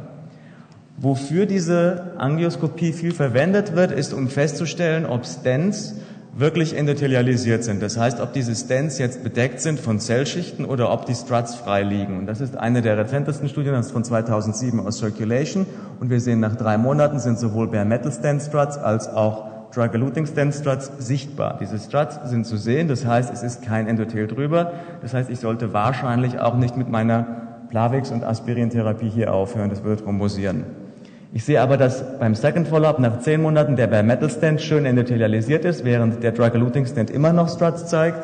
Wofür 0.97 1.45
diese 1.45 2.13
Angioskopie 2.17 2.93
viel 2.93 3.11
verwendet 3.11 3.75
wird, 3.75 3.91
ist, 3.91 4.13
um 4.13 4.29
festzustellen, 4.29 5.05
ob 5.05 5.25
Stents 5.25 5.95
wirklich 6.37 6.77
endothelialisiert 6.77 7.63
sind. 7.63 7.81
Das 7.81 7.97
heißt, 7.97 8.19
ob 8.19 8.33
diese 8.33 8.53
Stents 8.55 8.97
jetzt 8.97 9.23
bedeckt 9.23 9.61
sind 9.61 9.79
von 9.79 9.99
Zellschichten 9.99 10.65
oder 10.65 10.91
ob 10.91 11.05
die 11.05 11.15
Struts 11.15 11.55
frei 11.55 11.83
liegen. 11.83 12.17
Und 12.17 12.25
das 12.25 12.41
ist 12.41 12.57
eine 12.57 12.81
der 12.81 12.97
rezentesten 12.97 13.47
Studien, 13.47 13.73
das 13.73 13.87
ist 13.87 13.91
von 13.93 14.03
2007 14.03 14.85
aus 14.85 14.97
Circulation. 14.97 15.65
Und 15.99 16.09
wir 16.09 16.19
sehen, 16.19 16.41
nach 16.41 16.55
drei 16.57 16.77
Monaten 16.77 17.19
sind 17.19 17.39
sowohl 17.39 17.67
Bare 17.67 17.85
Metal 17.85 18.11
Stent 18.11 18.41
Struts 18.41 18.77
als 18.77 19.07
auch 19.07 19.71
Drug-Eluting 19.73 20.25
Stent 20.25 20.53
Struts 20.53 20.91
sichtbar. 20.99 21.57
Diese 21.59 21.79
Struts 21.79 22.19
sind 22.25 22.45
zu 22.45 22.57
sehen, 22.57 22.87
das 22.89 23.05
heißt, 23.05 23.33
es 23.33 23.41
ist 23.41 23.61
kein 23.61 23.87
Endothel 23.87 24.27
drüber. 24.27 24.73
Das 25.01 25.13
heißt, 25.13 25.29
ich 25.29 25.39
sollte 25.39 25.73
wahrscheinlich 25.73 26.39
auch 26.39 26.55
nicht 26.55 26.75
mit 26.75 26.89
meiner 26.89 27.45
Plavix- 27.69 28.11
und 28.11 28.23
Aspirintherapie 28.23 29.09
hier 29.09 29.33
aufhören, 29.33 29.69
das 29.69 29.83
würde 29.83 30.03
thrombosieren. 30.03 30.84
Ich 31.33 31.43
sehe 31.43 31.61
aber, 31.61 31.77
dass 31.77 32.17
beim 32.19 32.35
Second 32.35 32.67
Follow-up 32.67 32.99
nach 32.99 33.19
zehn 33.19 33.41
Monaten 33.41 33.75
der 33.75 33.87
Bare 33.87 34.03
Metal 34.03 34.29
Stent 34.29 34.61
schön 34.61 34.85
endothelialisiert 34.85 35.65
ist, 35.65 35.83
während 35.83 36.23
der 36.23 36.31
Drug-Eluting 36.31 36.85
Stent 36.85 37.09
immer 37.09 37.33
noch 37.33 37.49
Struts 37.49 37.87
zeigt. 37.87 38.17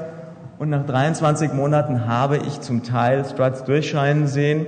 Und 0.59 0.69
nach 0.69 0.85
23 0.85 1.53
Monaten 1.53 2.07
habe 2.07 2.37
ich 2.37 2.61
zum 2.61 2.83
Teil 2.83 3.25
Struts 3.25 3.63
durchscheinen 3.63 4.27
sehen. 4.27 4.65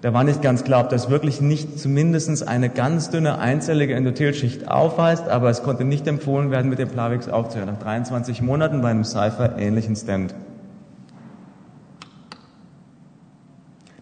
Da 0.00 0.12
war 0.12 0.22
nicht 0.22 0.42
ganz 0.42 0.64
klar, 0.64 0.84
ob 0.84 0.90
das 0.90 1.10
wirklich 1.10 1.40
nicht 1.40 1.78
zumindest 1.78 2.46
eine 2.46 2.68
ganz 2.68 3.10
dünne 3.10 3.38
einzellige 3.38 3.94
Endothelschicht 3.94 4.68
aufweist, 4.68 5.28
aber 5.28 5.50
es 5.50 5.62
konnte 5.62 5.84
nicht 5.84 6.06
empfohlen 6.06 6.50
werden, 6.50 6.70
mit 6.70 6.78
dem 6.78 6.88
Plavix 6.88 7.28
aufzuhören. 7.28 7.70
Nach 7.70 7.80
23 7.80 8.42
Monaten 8.42 8.80
bei 8.80 8.90
einem 8.90 9.04
Cypher 9.04 9.56
ähnlichen 9.58 9.96
Stent. 9.96 10.34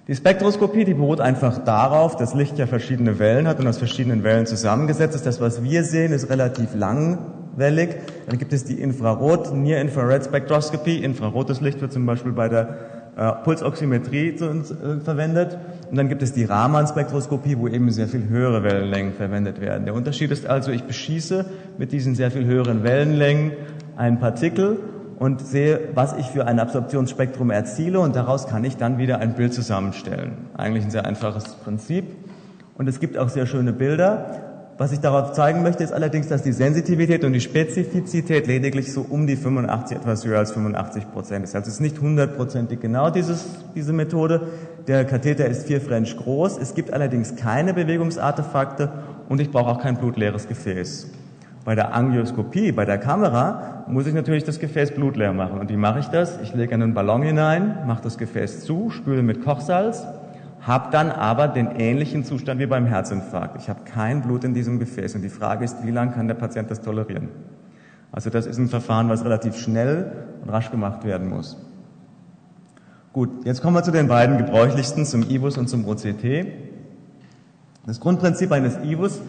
Die 0.08 0.14
Spektroskopie, 0.14 0.84
die 0.84 0.94
beruht 0.94 1.20
einfach 1.20 1.64
darauf, 1.64 2.14
dass 2.14 2.32
Licht 2.32 2.58
ja 2.58 2.68
verschiedene 2.68 3.18
Wellen 3.18 3.48
hat 3.48 3.58
und 3.58 3.66
aus 3.66 3.78
verschiedenen 3.78 4.22
Wellen 4.22 4.46
zusammengesetzt 4.46 5.16
ist. 5.16 5.26
Das, 5.26 5.40
was 5.40 5.64
wir 5.64 5.82
sehen, 5.82 6.12
ist 6.12 6.30
relativ 6.30 6.76
langwellig. 6.76 7.96
Dann 8.28 8.38
gibt 8.38 8.52
es 8.52 8.62
die 8.62 8.80
Infrarot, 8.80 9.52
Near 9.52 9.80
Infrared 9.80 10.24
Spektroskopie. 10.24 11.02
Infrarotes 11.02 11.60
Licht 11.60 11.80
wird 11.80 11.92
zum 11.92 12.06
Beispiel 12.06 12.30
bei 12.30 12.48
der 12.48 12.78
äh, 13.16 13.32
Pulsoximetrie 13.42 14.36
zu 14.36 14.46
äh, 14.46 15.00
verwendet. 15.02 15.58
Und 15.90 15.96
dann 15.96 16.08
gibt 16.08 16.22
es 16.22 16.32
die 16.32 16.44
Raman-Spektroskopie, 16.44 17.58
wo 17.58 17.66
eben 17.66 17.90
sehr 17.90 18.06
viel 18.06 18.28
höhere 18.28 18.62
Wellenlängen 18.62 19.12
verwendet 19.12 19.60
werden. 19.60 19.86
Der 19.86 19.94
Unterschied 19.94 20.30
ist 20.30 20.46
also, 20.46 20.70
ich 20.70 20.84
beschieße 20.84 21.46
mit 21.78 21.90
diesen 21.90 22.14
sehr 22.14 22.30
viel 22.30 22.44
höheren 22.44 22.84
Wellenlängen 22.84 23.54
ein 23.96 24.20
Partikel 24.20 24.78
und 25.18 25.40
sehe, 25.40 25.88
was 25.94 26.14
ich 26.16 26.26
für 26.26 26.46
ein 26.46 26.60
Absorptionsspektrum 26.60 27.50
erziele 27.50 28.00
und 28.00 28.16
daraus 28.16 28.46
kann 28.46 28.64
ich 28.64 28.76
dann 28.76 28.98
wieder 28.98 29.18
ein 29.18 29.34
Bild 29.34 29.54
zusammenstellen. 29.54 30.32
Eigentlich 30.56 30.84
ein 30.84 30.90
sehr 30.90 31.06
einfaches 31.06 31.44
Prinzip. 31.56 32.04
Und 32.76 32.88
es 32.88 33.00
gibt 33.00 33.16
auch 33.16 33.30
sehr 33.30 33.46
schöne 33.46 33.72
Bilder. 33.72 34.42
Was 34.78 34.92
ich 34.92 35.00
darauf 35.00 35.32
zeigen 35.32 35.62
möchte, 35.62 35.82
ist 35.82 35.92
allerdings, 35.92 36.28
dass 36.28 36.42
die 36.42 36.52
Sensitivität 36.52 37.24
und 37.24 37.32
die 37.32 37.40
Spezifizität 37.40 38.46
lediglich 38.46 38.92
so 38.92 39.06
um 39.08 39.26
die 39.26 39.36
85, 39.36 39.96
etwas 39.96 40.26
höher 40.26 40.38
als 40.38 40.52
85 40.52 41.10
Prozent 41.12 41.44
ist. 41.44 41.56
Also 41.56 41.68
es 41.68 41.74
ist 41.74 41.80
nicht 41.80 42.02
hundertprozentig 42.02 42.80
genau 42.80 43.08
dieses, 43.08 43.46
diese 43.74 43.94
Methode. 43.94 44.48
Der 44.86 45.06
Katheter 45.06 45.46
ist 45.46 45.66
vier 45.66 45.80
French 45.80 46.14
groß. 46.18 46.58
Es 46.58 46.74
gibt 46.74 46.92
allerdings 46.92 47.36
keine 47.36 47.72
Bewegungsartefakte 47.72 48.92
und 49.30 49.40
ich 49.40 49.50
brauche 49.50 49.70
auch 49.70 49.80
kein 49.80 49.96
blutleeres 49.96 50.46
Gefäß. 50.46 51.06
Bei 51.66 51.74
der 51.74 51.92
Angioskopie, 51.94 52.70
bei 52.70 52.84
der 52.84 52.96
Kamera, 52.96 53.82
muss 53.88 54.06
ich 54.06 54.14
natürlich 54.14 54.44
das 54.44 54.60
Gefäß 54.60 54.92
blutleer 54.92 55.32
machen. 55.32 55.58
Und 55.58 55.68
wie 55.68 55.76
mache 55.76 55.98
ich 55.98 56.06
das? 56.06 56.40
Ich 56.40 56.54
lege 56.54 56.72
einen 56.72 56.94
Ballon 56.94 57.22
hinein, 57.22 57.78
mache 57.88 58.04
das 58.04 58.18
Gefäß 58.18 58.64
zu, 58.64 58.90
spüle 58.90 59.24
mit 59.24 59.42
Kochsalz, 59.42 60.06
habe 60.60 60.92
dann 60.92 61.10
aber 61.10 61.48
den 61.48 61.72
ähnlichen 61.76 62.22
Zustand 62.22 62.60
wie 62.60 62.66
beim 62.66 62.86
Herzinfarkt. 62.86 63.60
Ich 63.60 63.68
habe 63.68 63.80
kein 63.84 64.22
Blut 64.22 64.44
in 64.44 64.54
diesem 64.54 64.78
Gefäß. 64.78 65.16
Und 65.16 65.22
die 65.22 65.28
Frage 65.28 65.64
ist, 65.64 65.84
wie 65.84 65.90
lange 65.90 66.12
kann 66.12 66.28
der 66.28 66.36
Patient 66.36 66.70
das 66.70 66.82
tolerieren? 66.82 67.30
Also 68.12 68.30
das 68.30 68.46
ist 68.46 68.58
ein 68.58 68.68
Verfahren, 68.68 69.08
was 69.08 69.24
relativ 69.24 69.56
schnell 69.56 70.12
und 70.44 70.50
rasch 70.50 70.70
gemacht 70.70 71.04
werden 71.04 71.28
muss. 71.28 71.60
Gut, 73.12 73.44
jetzt 73.44 73.60
kommen 73.60 73.74
wir 73.74 73.82
zu 73.82 73.90
den 73.90 74.06
beiden 74.06 74.38
gebräuchlichsten, 74.38 75.04
zum 75.04 75.28
IVUS 75.28 75.58
und 75.58 75.68
zum 75.68 75.88
OCT. 75.88 76.46
Das 77.86 77.98
Grundprinzip 77.98 78.52
eines 78.52 78.78
IVUS 78.84 79.20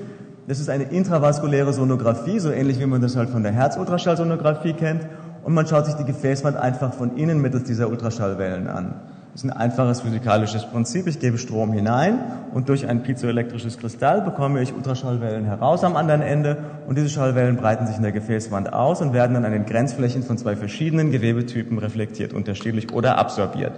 das 0.48 0.62
ist 0.62 0.70
eine 0.70 0.86
intravaskuläre 0.86 1.74
Sonographie, 1.74 2.40
so 2.40 2.50
ähnlich 2.50 2.80
wie 2.80 2.86
man 2.86 3.02
das 3.02 3.18
halt 3.18 3.30
von 3.30 3.44
der 3.44 3.52
Herzultraschallsonographie 3.52 4.74
kennt. 4.74 5.06
Und 5.44 5.54
man 5.54 5.68
schaut 5.68 5.86
sich 5.86 5.96
die 5.96 6.06
Gefäßwand 6.06 6.56
einfach 6.56 6.94
von 6.94 7.18
innen 7.18 7.42
mittels 7.42 7.66
dieser 7.66 7.90
Ultraschallwellen 7.90 8.68
an. 8.68 8.96
Das 9.34 9.44
ist 9.44 9.52
ein 9.52 9.56
einfaches 9.56 10.02
physikalisches 10.02 10.66
Prinzip. 10.66 11.06
Ich 11.08 11.20
gebe 11.20 11.38
Strom 11.38 11.74
hinein 11.74 12.20
und 12.54 12.70
durch 12.70 12.88
ein 12.88 13.04
piezoelektrisches 13.04 13.78
Kristall 13.78 14.22
bekomme 14.22 14.62
ich 14.62 14.74
Ultraschallwellen 14.74 15.46
heraus 15.46 15.84
am 15.84 15.96
anderen 15.96 16.22
Ende 16.22 16.58
und 16.88 16.98
diese 16.98 17.10
Schallwellen 17.10 17.58
breiten 17.58 17.86
sich 17.86 17.98
in 17.98 18.04
der 18.04 18.14
Gefäßwand 18.14 18.74
aus 18.74 19.02
und 19.02 19.14
werden 19.14 19.34
dann 19.34 19.46
an 19.46 19.52
den 19.52 19.66
Grenzflächen 19.66 20.24
von 20.24 20.38
zwei 20.38 20.56
verschiedenen 20.56 21.12
Gewebetypen 21.12 21.78
reflektiert, 21.78 22.34
unterschiedlich 22.34 22.94
oder 22.94 23.18
absorbiert. 23.18 23.74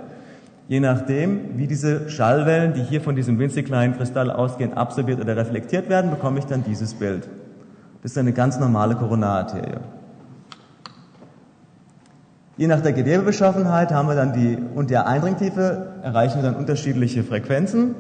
Je 0.70 0.80
nachdem, 0.80 1.58
wie 1.58 1.66
diese 1.66 2.12
Schallwellen, 2.12 2.74
die 2.74 2.84
hier 2.84 3.02
von 3.02 3.16
diesem 3.16 3.40
winzig 3.40 3.66
kleinen 3.66 3.98
Kristall 3.98 4.30
ausgehen, 4.30 4.76
absorbiert 4.76 5.20
oder 5.20 5.36
reflektiert 5.36 5.90
werden, 5.90 6.12
bekomme 6.12 6.38
ich 6.38 6.46
dann 6.46 6.64
dieses 6.64 6.94
Bild. 6.94 7.28
Das 8.04 8.12
ist 8.12 8.18
eine 8.20 8.34
ganz 8.34 8.60
normale 8.60 8.94
Koronararterie. 8.94 9.80
Je 12.56 12.68
nach 12.68 12.82
der 12.82 12.94
Gewebebeschaffenheit 12.94 13.92
haben 13.92 14.10
wir 14.10 14.16
dann 14.16 14.32
die 14.32 14.60
und 14.76 14.92
der 14.92 15.08
Eindringtiefe 15.08 15.88
erreichen 16.04 16.44
wir 16.44 16.52
dann 16.52 16.56
unterschiedliche 16.56 17.24
Frequenzen. 17.24 17.96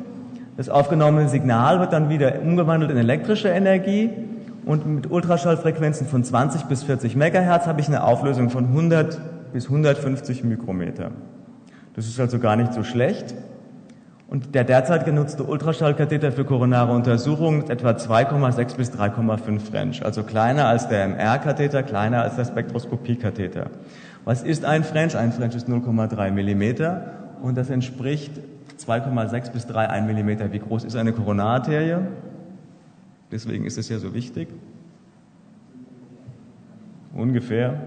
Das 0.55 0.69
aufgenommene 0.69 1.27
Signal 1.27 1.79
wird 1.79 1.91
dann 1.91 2.09
wieder 2.09 2.39
umgewandelt 2.39 2.91
in 2.91 2.97
elektrische 2.97 3.47
Energie 3.49 4.11
und 4.67 4.85
mit 4.85 5.09
Ultraschallfrequenzen 5.09 6.05
von 6.05 6.23
20 6.23 6.65
bis 6.65 6.83
40 6.83 7.15
Megahertz 7.15 7.65
habe 7.65 7.81
ich 7.81 7.87
eine 7.87 8.03
Auflösung 8.03 8.51
von 8.51 8.65
100 8.65 9.53
bis 9.53 9.65
150 9.65 10.43
Mikrometer. 10.43 11.09
Das 11.95 12.07
ist 12.07 12.19
also 12.19 12.39
gar 12.39 12.55
nicht 12.55 12.73
so 12.73 12.83
schlecht. 12.83 13.33
Und 14.29 14.53
der 14.53 14.63
derzeit 14.63 15.05
genutzte 15.05 15.43
Ultraschallkatheter 15.43 16.31
für 16.31 16.45
koronare 16.45 16.93
Untersuchungen 16.93 17.63
ist 17.63 17.71
etwa 17.71 17.91
2,6 17.91 18.75
bis 18.77 18.91
3,5 18.91 19.59
French, 19.59 20.05
also 20.05 20.21
kleiner 20.21 20.67
als 20.67 20.87
der 20.87 21.03
MR-Katheter, 21.05 21.81
kleiner 21.81 22.21
als 22.21 22.35
der 22.35 22.45
Spektroskopie-Katheter. 22.45 23.71
Was 24.25 24.43
ist 24.43 24.65
ein 24.65 24.83
French? 24.83 25.17
Ein 25.17 25.31
French 25.31 25.55
ist 25.55 25.67
0,3 25.67 26.29
Millimeter 26.29 27.13
und 27.41 27.57
das 27.57 27.71
entspricht 27.71 28.33
2,6 28.77 29.51
bis 29.51 29.65
3,1 29.65 30.03
Millimeter. 30.03 30.51
Wie 30.53 30.59
groß 30.59 30.83
ist 30.83 30.95
eine 30.95 31.11
Koronararterie? 31.11 31.97
Deswegen 33.31 33.65
ist 33.65 33.79
es 33.79 33.89
ja 33.89 33.97
so 33.97 34.13
wichtig. 34.13 34.47
Ungefähr 37.15 37.81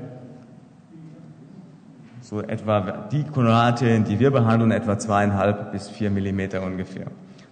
so 2.32 2.40
etwa 2.40 3.08
die 3.12 3.24
Koronararterien, 3.24 4.04
die 4.04 4.18
wir 4.18 4.30
behandeln, 4.30 4.70
etwa 4.70 4.98
zweieinhalb 4.98 5.70
bis 5.70 5.90
vier 5.90 6.10
Millimeter 6.10 6.62
ungefähr. 6.62 7.08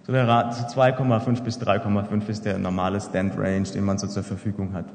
So 0.07 0.11
der 0.11 0.27
Rat, 0.27 0.55
2,5 0.75 1.43
bis 1.43 1.59
3,5 1.59 2.27
ist 2.27 2.45
der 2.45 2.57
normale 2.57 2.99
Stand 2.99 3.37
Range, 3.37 3.61
den 3.61 3.83
man 3.83 3.99
so 3.99 4.07
zur 4.07 4.23
Verfügung 4.23 4.73
hat. 4.73 4.85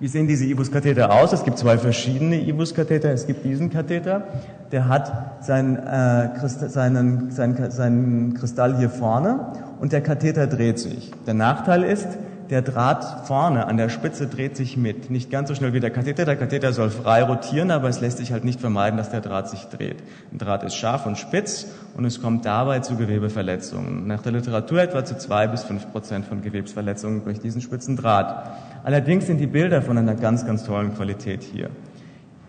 Wie 0.00 0.08
sehen 0.08 0.26
diese 0.26 0.44
Ibus-Katheter 0.46 1.12
aus? 1.12 1.32
Es 1.32 1.44
gibt 1.44 1.56
zwei 1.56 1.78
verschiedene 1.78 2.40
Ibus-Katheter. 2.40 3.12
Es 3.12 3.28
gibt 3.28 3.44
diesen 3.44 3.70
Katheter, 3.70 4.26
der 4.72 4.88
hat 4.88 5.44
sein, 5.44 5.76
äh, 5.76 6.48
seinen, 6.48 7.30
seinen, 7.30 7.70
seinen 7.70 8.34
Kristall 8.34 8.76
hier 8.76 8.90
vorne 8.90 9.52
und 9.78 9.92
der 9.92 10.00
Katheter 10.00 10.48
dreht 10.48 10.80
sich. 10.80 11.12
Der 11.28 11.34
Nachteil 11.34 11.84
ist, 11.84 12.08
der 12.50 12.62
Draht 12.62 13.26
vorne 13.26 13.66
an 13.66 13.76
der 13.76 13.88
Spitze 13.88 14.26
dreht 14.26 14.56
sich 14.56 14.76
mit. 14.76 15.10
Nicht 15.10 15.30
ganz 15.30 15.48
so 15.48 15.54
schnell 15.54 15.72
wie 15.72 15.80
der 15.80 15.90
Katheter. 15.90 16.24
Der 16.24 16.36
Katheter 16.36 16.72
soll 16.72 16.90
frei 16.90 17.22
rotieren, 17.22 17.70
aber 17.70 17.88
es 17.88 18.00
lässt 18.00 18.18
sich 18.18 18.32
halt 18.32 18.44
nicht 18.44 18.60
vermeiden, 18.60 18.96
dass 18.96 19.10
der 19.10 19.20
Draht 19.20 19.48
sich 19.48 19.64
dreht. 19.68 20.02
Ein 20.32 20.38
Draht 20.38 20.62
ist 20.62 20.74
scharf 20.74 21.06
und 21.06 21.16
spitz 21.16 21.66
und 21.96 22.04
es 22.04 22.20
kommt 22.20 22.44
dabei 22.44 22.80
zu 22.80 22.96
Gewebeverletzungen. 22.96 24.06
Nach 24.06 24.22
der 24.22 24.32
Literatur 24.32 24.80
etwa 24.80 25.04
zu 25.04 25.16
zwei 25.16 25.46
bis 25.46 25.64
fünf 25.64 25.90
Prozent 25.90 26.26
von 26.26 26.42
Gewebsverletzungen 26.42 27.24
durch 27.24 27.40
diesen 27.40 27.60
spitzen 27.60 27.96
Draht. 27.96 28.50
Allerdings 28.82 29.26
sind 29.26 29.38
die 29.38 29.46
Bilder 29.46 29.80
von 29.82 29.96
einer 29.96 30.14
ganz, 30.14 30.46
ganz 30.46 30.64
tollen 30.64 30.94
Qualität 30.94 31.42
hier. 31.42 31.70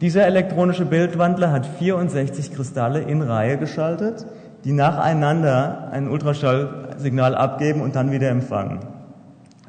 Dieser 0.02 0.26
elektronische 0.26 0.86
Bildwandler 0.86 1.52
hat 1.52 1.66
64 1.66 2.54
Kristalle 2.54 3.00
in 3.02 3.22
Reihe 3.22 3.58
geschaltet, 3.58 4.26
die 4.66 4.74
nacheinander 4.74 5.90
ein 5.92 6.10
Ultraschallsignal 6.10 7.34
abgeben 7.34 7.82
und 7.82 7.96
dann 7.96 8.12
wieder 8.12 8.30
empfangen 8.30 8.95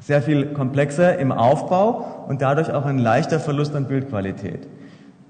sehr 0.07 0.21
viel 0.21 0.53
komplexer 0.53 1.19
im 1.19 1.33
Aufbau 1.33 2.23
und 2.29 2.41
dadurch 2.41 2.71
auch 2.71 2.85
ein 2.85 2.97
leichter 2.97 3.41
Verlust 3.41 3.75
an 3.75 3.89
Bildqualität. 3.89 4.65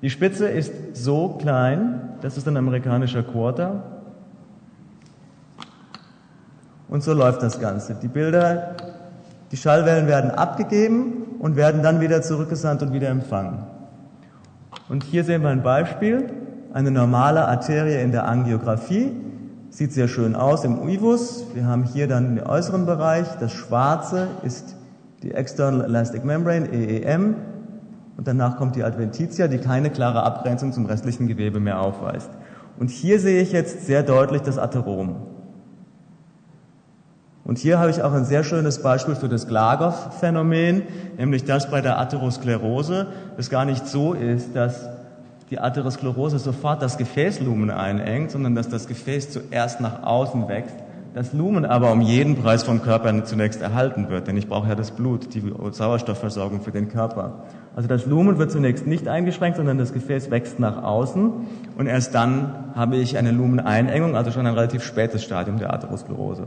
Die 0.03 0.11
Spitze 0.11 0.47
ist 0.47 0.71
so 0.93 1.29
klein, 1.41 2.11
das 2.21 2.37
ist 2.37 2.47
ein 2.47 2.55
amerikanischer 2.57 3.23
Quarter. 3.23 3.81
Und 6.87 7.01
so 7.01 7.13
läuft 7.13 7.41
das 7.41 7.59
Ganze. 7.59 7.95
Die 7.95 8.07
Bilder, 8.07 8.75
die 9.51 9.57
Schallwellen 9.57 10.05
werden 10.05 10.29
abgegeben 10.29 11.23
und 11.39 11.55
werden 11.55 11.81
dann 11.81 11.99
wieder 11.99 12.21
zurückgesandt 12.21 12.83
und 12.83 12.93
wieder 12.93 13.09
empfangen. 13.09 13.63
Und 14.89 15.03
hier 15.03 15.23
sehen 15.23 15.41
wir 15.41 15.49
ein 15.49 15.63
Beispiel, 15.63 16.29
eine 16.71 16.91
normale 16.91 17.47
Arterie 17.47 17.99
in 17.99 18.11
der 18.11 18.27
Angiografie. 18.27 19.11
Sieht 19.77 19.93
sehr 19.93 20.07
schön 20.07 20.35
aus 20.35 20.63
im 20.63 20.89
IVUS. 20.89 21.45
Wir 21.53 21.67
haben 21.67 21.83
hier 21.83 22.07
dann 22.07 22.35
den 22.35 22.43
äußeren 22.43 22.87
Bereich. 22.87 23.27
Das 23.39 23.51
Schwarze 23.51 24.27
ist 24.41 24.75
die 25.21 25.35
External 25.35 25.85
Elastic 25.85 26.25
Membrane, 26.25 26.67
EEM. 26.73 27.35
Und 28.17 28.27
danach 28.27 28.57
kommt 28.57 28.75
die 28.75 28.83
Adventitia, 28.83 29.47
die 29.47 29.59
keine 29.59 29.91
klare 29.91 30.23
Abgrenzung 30.23 30.73
zum 30.73 30.87
restlichen 30.87 31.27
Gewebe 31.27 31.59
mehr 31.59 31.79
aufweist. 31.79 32.31
Und 32.79 32.89
hier 32.89 33.19
sehe 33.19 33.39
ich 33.39 33.51
jetzt 33.51 33.85
sehr 33.85 34.01
deutlich 34.01 34.41
das 34.41 34.57
Atherom. 34.57 35.17
Und 37.43 37.59
hier 37.59 37.77
habe 37.77 37.91
ich 37.91 38.01
auch 38.01 38.13
ein 38.13 38.25
sehr 38.25 38.43
schönes 38.43 38.81
Beispiel 38.81 39.13
für 39.13 39.29
das 39.29 39.47
Glagow-Phänomen, 39.47 40.81
nämlich 41.19 41.45
dass 41.45 41.69
bei 41.69 41.81
der 41.81 41.99
Atherosklerose 41.99 43.09
es 43.37 43.51
gar 43.51 43.63
nicht 43.63 43.85
so 43.85 44.13
ist, 44.13 44.55
dass 44.55 44.89
die 45.49 45.59
Atherosklerose 45.59 46.39
sofort 46.39 46.81
das 46.81 46.97
Gefäßlumen 46.97 47.69
einengt, 47.69 48.31
sondern 48.31 48.55
dass 48.55 48.69
das 48.69 48.87
Gefäß 48.87 49.31
zuerst 49.31 49.79
nach 49.79 50.03
außen 50.03 50.47
wächst, 50.47 50.75
das 51.13 51.33
Lumen 51.33 51.65
aber 51.65 51.91
um 51.91 52.01
jeden 52.01 52.35
Preis 52.35 52.63
vom 52.63 52.83
Körper 52.83 53.23
zunächst 53.23 53.61
erhalten 53.61 54.09
wird, 54.09 54.27
denn 54.27 54.37
ich 54.37 54.47
brauche 54.47 54.67
ja 54.69 54.75
das 54.75 54.91
Blut, 54.91 55.33
die 55.33 55.41
Sauerstoffversorgung 55.71 56.61
für 56.61 56.71
den 56.71 56.89
Körper. 56.89 57.45
Also 57.75 57.87
das 57.87 58.05
Lumen 58.05 58.37
wird 58.37 58.51
zunächst 58.51 58.85
nicht 58.85 59.07
eingeschränkt, 59.07 59.57
sondern 59.57 59.77
das 59.79 59.93
Gefäß 59.93 60.29
wächst 60.29 60.59
nach 60.59 60.83
außen 60.83 61.31
und 61.77 61.87
erst 61.87 62.13
dann 62.13 62.71
habe 62.75 62.97
ich 62.97 63.17
eine 63.17 63.31
Lumeneinengung, 63.31 64.15
also 64.15 64.31
schon 64.31 64.45
ein 64.45 64.53
relativ 64.53 64.83
spätes 64.83 65.23
Stadium 65.23 65.57
der 65.57 65.73
Atherosklerose. 65.73 66.45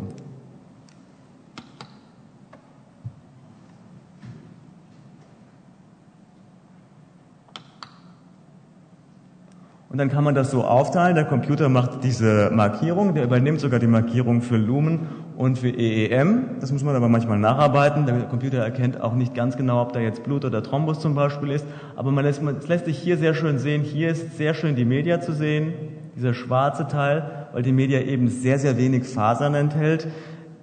Und 9.91 9.99
dann 9.99 10.09
kann 10.09 10.23
man 10.23 10.37
das 10.37 10.53
so 10.53 10.63
aufteilen. 10.63 11.17
Der 11.17 11.25
Computer 11.25 11.69
macht 11.69 12.05
diese 12.05 12.53
Markierung, 12.55 13.13
der 13.13 13.25
übernimmt 13.25 13.59
sogar 13.59 13.81
die 13.81 13.89
Markierung 13.89 14.41
für 14.41 14.57
Lumen 14.57 15.09
und 15.37 15.59
für 15.59 15.69
EEM. 15.69 16.59
Das 16.61 16.71
muss 16.71 16.85
man 16.85 16.95
aber 16.95 17.09
manchmal 17.09 17.41
nacharbeiten. 17.41 18.07
Der 18.07 18.21
Computer 18.21 18.59
erkennt 18.59 19.01
auch 19.01 19.15
nicht 19.15 19.35
ganz 19.35 19.57
genau, 19.57 19.83
ob 19.83 19.93
da 19.93 19.99
jetzt 19.99 20.23
Blut 20.23 20.45
oder 20.45 20.63
Thrombus 20.63 21.01
zum 21.01 21.17
Beispiel 21.17 21.51
ist. 21.51 21.67
Aber 21.97 22.13
man 22.13 22.25
lässt, 22.25 22.41
es 22.41 22.69
lässt 22.69 22.85
sich 22.85 22.99
hier 22.99 23.19
sehr 23.19 23.35
schön 23.35 23.59
sehen. 23.59 23.83
Hier 23.83 24.11
ist 24.11 24.37
sehr 24.37 24.55
schön 24.55 24.77
die 24.77 24.85
Media 24.85 25.21
zu 25.21 25.33
sehen, 25.33 25.73
dieser 26.15 26.35
schwarze 26.35 26.87
Teil, 26.87 27.49
weil 27.53 27.65
die 27.65 27.73
Media 27.73 28.01
eben 28.01 28.29
sehr, 28.29 28.61
sehr 28.61 28.79
wenig 28.79 29.09
Fasern 29.09 29.55
enthält. 29.55 30.07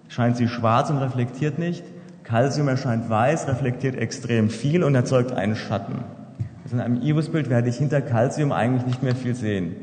Scheint 0.08 0.38
sie 0.38 0.48
schwarz 0.48 0.90
und 0.90 1.00
reflektiert 1.00 1.60
nicht. 1.60 1.84
Calcium 2.24 2.70
erscheint 2.70 3.10
weiß, 3.10 3.50
reflektiert 3.50 3.98
extrem 3.98 4.50
viel 4.50 4.86
und 4.86 4.96
erzeugt 4.96 5.34
einen 5.34 5.58
Schatten. 5.58 6.06
Also 6.68 6.76
in 6.76 6.82
einem 6.82 7.02
IBUS-Bild 7.02 7.50
werde 7.50 7.70
ich 7.70 7.78
hinter 7.78 8.02
Calcium 8.02 8.52
eigentlich 8.52 8.86
nicht 8.86 9.02
mehr 9.02 9.16
viel 9.16 9.36
sehen. 9.36 9.78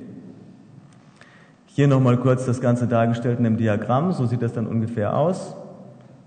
Hier 1.64 1.88
nochmal 1.88 2.18
kurz 2.18 2.44
das 2.44 2.60
Ganze 2.60 2.86
dargestellt 2.86 3.38
in 3.38 3.46
einem 3.46 3.56
Diagramm. 3.56 4.12
So 4.12 4.26
sieht 4.26 4.42
das 4.42 4.52
dann 4.52 4.66
ungefähr 4.66 5.16
aus. 5.16 5.56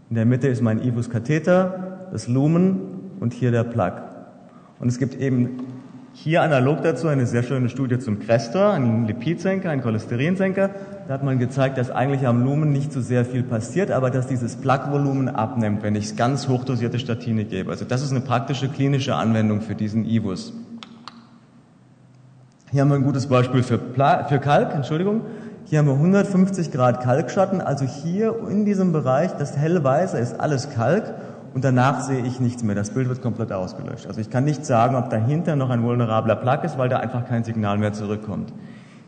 In 0.09 0.15
der 0.15 0.25
Mitte 0.25 0.47
ist 0.47 0.63
mein 0.63 0.81
IBUS-Katheter, 0.81 2.07
das 2.11 2.27
Lumen 2.27 3.11
und 3.19 3.33
hier 3.33 3.51
der 3.51 3.65
Plug. 3.65 4.01
Und 4.79 4.87
es 4.87 4.97
gibt 4.97 5.13
eben 5.21 5.59
hier 6.23 6.41
analog 6.41 6.81
dazu 6.81 7.07
eine 7.07 7.27
sehr 7.27 7.43
schöne 7.43 7.69
Studie 7.69 7.99
zum 7.99 8.17
Crestor, 8.19 8.73
einen 8.73 9.05
Lipidsenker, 9.05 9.69
einen 9.69 9.83
Cholesterinsenker. 9.83 10.71
Da 11.07 11.13
hat 11.13 11.23
man 11.23 11.37
gezeigt, 11.37 11.77
dass 11.77 11.91
eigentlich 11.91 12.25
am 12.25 12.43
Lumen 12.43 12.71
nicht 12.71 12.91
so 12.91 13.01
sehr 13.01 13.23
viel 13.23 13.43
passiert, 13.43 13.91
aber 13.91 14.09
dass 14.09 14.25
dieses 14.25 14.55
Plaquevolumen 14.55 15.29
abnimmt, 15.29 15.83
wenn 15.83 15.95
ich 15.95 16.15
ganz 16.15 16.47
hochdosierte 16.47 16.97
Statine 16.97 17.45
gebe. 17.45 17.69
Also 17.69 17.85
das 17.85 18.01
ist 18.01 18.09
eine 18.09 18.21
praktische 18.21 18.67
klinische 18.67 19.13
Anwendung 19.13 19.61
für 19.61 19.75
diesen 19.75 20.05
IVUS. 20.05 20.53
Hier 22.71 22.81
haben 22.81 22.89
wir 22.89 22.95
ein 22.95 23.03
gutes 23.03 23.27
Beispiel 23.27 23.61
für, 23.61 23.77
Pla 23.77 24.23
für 24.23 24.39
Kalk, 24.39 24.73
Entschuldigung. 24.73 25.21
Hier 25.65 25.79
haben 25.79 25.87
wir 25.87 25.93
150 25.93 26.71
Grad 26.71 27.01
Kalkschatten, 27.01 27.61
also 27.61 27.85
hier 27.85 28.35
in 28.49 28.65
diesem 28.65 28.91
Bereich, 28.91 29.33
das 29.37 29.55
hellweiße 29.55 30.17
ist 30.17 30.39
alles 30.39 30.71
Kalk 30.71 31.13
und 31.57 31.63
danach 31.63 32.01
sehe 32.01 32.23
ich 32.23 32.39
nichts 32.39 32.61
mehr. 32.61 32.75
Das 32.75 32.91
Bild 32.91 33.09
wird 33.09 33.23
komplett 33.23 33.51
ausgelöscht. 33.51 34.05
Also 34.05 34.21
ich 34.21 34.29
kann 34.29 34.43
nicht 34.43 34.63
sagen, 34.63 34.95
ob 34.95 35.09
dahinter 35.09 35.55
noch 35.55 35.71
ein 35.71 35.81
vulnerabler 35.81 36.35
Plug 36.35 36.59
ist, 36.63 36.77
weil 36.77 36.87
da 36.87 36.97
einfach 36.97 37.25
kein 37.25 37.43
Signal 37.43 37.79
mehr 37.79 37.93
zurückkommt. 37.93 38.53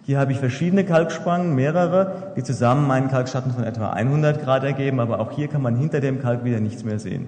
Hier 0.01 0.17
habe 0.17 0.31
ich 0.31 0.39
verschiedene 0.39 0.83
Kalkspangen, 0.83 1.53
mehrere, 1.53 2.33
die 2.35 2.41
zusammen 2.41 2.89
einen 2.89 3.07
Kalkschatten 3.07 3.51
von 3.51 3.63
etwa 3.63 3.91
100 3.91 4.43
Grad 4.43 4.63
ergeben, 4.63 4.99
aber 4.99 5.19
auch 5.19 5.29
hier 5.29 5.47
kann 5.47 5.61
man 5.61 5.75
hinter 5.75 5.99
dem 5.99 6.23
Kalk 6.23 6.43
wieder 6.43 6.59
nichts 6.59 6.83
mehr 6.83 6.97
sehen. 6.97 7.27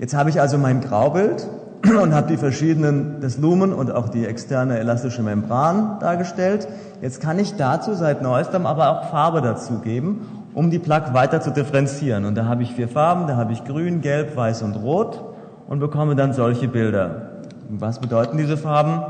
Jetzt 0.00 0.12
habe 0.12 0.30
ich 0.30 0.40
also 0.40 0.58
mein 0.58 0.80
Graubild 0.80 1.46
und 1.84 2.12
habe 2.12 2.26
die 2.26 2.38
verschiedenen, 2.38 3.20
das 3.20 3.38
Lumen 3.38 3.72
und 3.72 3.92
auch 3.92 4.08
die 4.08 4.26
externe 4.26 4.80
elastische 4.80 5.22
Membran 5.22 6.00
dargestellt. 6.00 6.66
Jetzt 7.02 7.20
kann 7.20 7.38
ich 7.38 7.54
dazu 7.54 7.94
seit 7.94 8.20
neuestem 8.20 8.66
aber 8.66 8.90
auch 8.90 9.10
Farbe 9.10 9.42
dazugeben 9.42 10.39
um 10.54 10.70
die 10.70 10.78
Plug 10.78 11.12
weiter 11.12 11.40
zu 11.40 11.50
differenzieren. 11.50 12.24
Und 12.24 12.34
da 12.34 12.46
habe 12.46 12.62
ich 12.62 12.72
vier 12.72 12.88
Farben, 12.88 13.26
da 13.26 13.36
habe 13.36 13.52
ich 13.52 13.64
grün, 13.64 14.00
gelb, 14.00 14.36
weiß 14.36 14.62
und 14.62 14.76
rot 14.76 15.22
und 15.68 15.78
bekomme 15.78 16.16
dann 16.16 16.32
solche 16.32 16.68
Bilder. 16.68 17.42
Was 17.68 18.00
bedeuten 18.00 18.36
diese 18.36 18.56
Farben? 18.56 19.02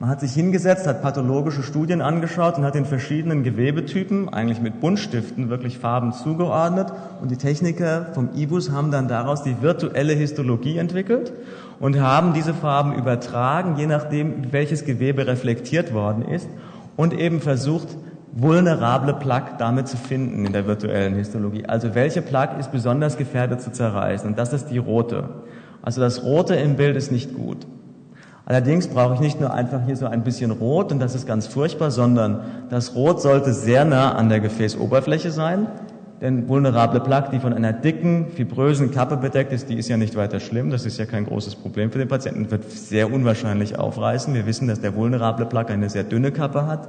Man 0.00 0.10
hat 0.10 0.20
sich 0.20 0.32
hingesetzt, 0.32 0.86
hat 0.86 1.02
pathologische 1.02 1.62
Studien 1.62 2.00
angeschaut 2.00 2.58
und 2.58 2.64
hat 2.64 2.74
den 2.74 2.84
verschiedenen 2.84 3.44
Gewebetypen, 3.44 4.28
eigentlich 4.28 4.60
mit 4.60 4.80
Buntstiften, 4.80 5.50
wirklich 5.50 5.78
Farben 5.78 6.12
zugeordnet. 6.12 6.88
Und 7.22 7.30
die 7.30 7.36
Techniker 7.36 8.06
vom 8.12 8.30
IBUS 8.34 8.72
haben 8.72 8.90
dann 8.90 9.06
daraus 9.06 9.44
die 9.44 9.62
virtuelle 9.62 10.14
Histologie 10.14 10.78
entwickelt 10.78 11.32
und 11.78 12.00
haben 12.00 12.32
diese 12.32 12.54
Farben 12.54 12.94
übertragen, 12.94 13.76
je 13.76 13.86
nachdem, 13.86 14.52
welches 14.52 14.84
Gewebe 14.84 15.26
reflektiert 15.26 15.94
worden 15.94 16.24
ist 16.24 16.48
und 16.96 17.12
eben 17.12 17.40
versucht, 17.40 17.88
vulnerable 18.36 19.14
Plug 19.14 19.42
damit 19.58 19.86
zu 19.86 19.96
finden 19.96 20.44
in 20.44 20.52
der 20.52 20.66
virtuellen 20.66 21.14
Histologie. 21.14 21.66
Also 21.66 21.94
welche 21.94 22.20
Plug 22.20 22.48
ist 22.58 22.72
besonders 22.72 23.16
gefährdet 23.16 23.60
zu 23.60 23.70
zerreißen? 23.70 24.28
Und 24.28 24.38
das 24.38 24.52
ist 24.52 24.66
die 24.66 24.78
rote. 24.78 25.28
Also 25.82 26.00
das 26.00 26.24
rote 26.24 26.56
im 26.56 26.76
Bild 26.76 26.96
ist 26.96 27.12
nicht 27.12 27.34
gut. 27.34 27.66
Allerdings 28.46 28.88
brauche 28.88 29.14
ich 29.14 29.20
nicht 29.20 29.40
nur 29.40 29.54
einfach 29.54 29.80
hier 29.86 29.96
so 29.96 30.06
ein 30.06 30.22
bisschen 30.22 30.50
rot 30.50 30.92
und 30.92 30.98
das 30.98 31.14
ist 31.14 31.26
ganz 31.26 31.46
furchtbar, 31.46 31.90
sondern 31.90 32.40
das 32.68 32.94
Rot 32.94 33.22
sollte 33.22 33.54
sehr 33.54 33.86
nah 33.86 34.14
an 34.14 34.28
der 34.28 34.40
Gefäßoberfläche 34.40 35.30
sein. 35.30 35.66
Denn 36.20 36.48
vulnerable 36.48 37.00
Plaque, 37.00 37.30
die 37.32 37.40
von 37.40 37.52
einer 37.52 37.72
dicken, 37.72 38.28
fibrösen 38.34 38.90
Kappe 38.90 39.16
bedeckt 39.16 39.52
ist, 39.52 39.68
die 39.68 39.76
ist 39.76 39.88
ja 39.88 39.96
nicht 39.96 40.14
weiter 40.16 40.40
schlimm. 40.40 40.70
Das 40.70 40.86
ist 40.86 40.98
ja 40.98 41.06
kein 41.06 41.26
großes 41.26 41.56
Problem 41.56 41.90
für 41.90 41.98
den 41.98 42.08
Patienten, 42.08 42.50
wird 42.50 42.70
sehr 42.70 43.12
unwahrscheinlich 43.12 43.78
aufreißen. 43.78 44.34
Wir 44.34 44.46
wissen, 44.46 44.68
dass 44.68 44.80
der 44.80 44.94
vulnerable 44.94 45.46
Plaque 45.46 45.72
eine 45.72 45.88
sehr 45.88 46.04
dünne 46.04 46.30
Kappe 46.30 46.66
hat. 46.66 46.88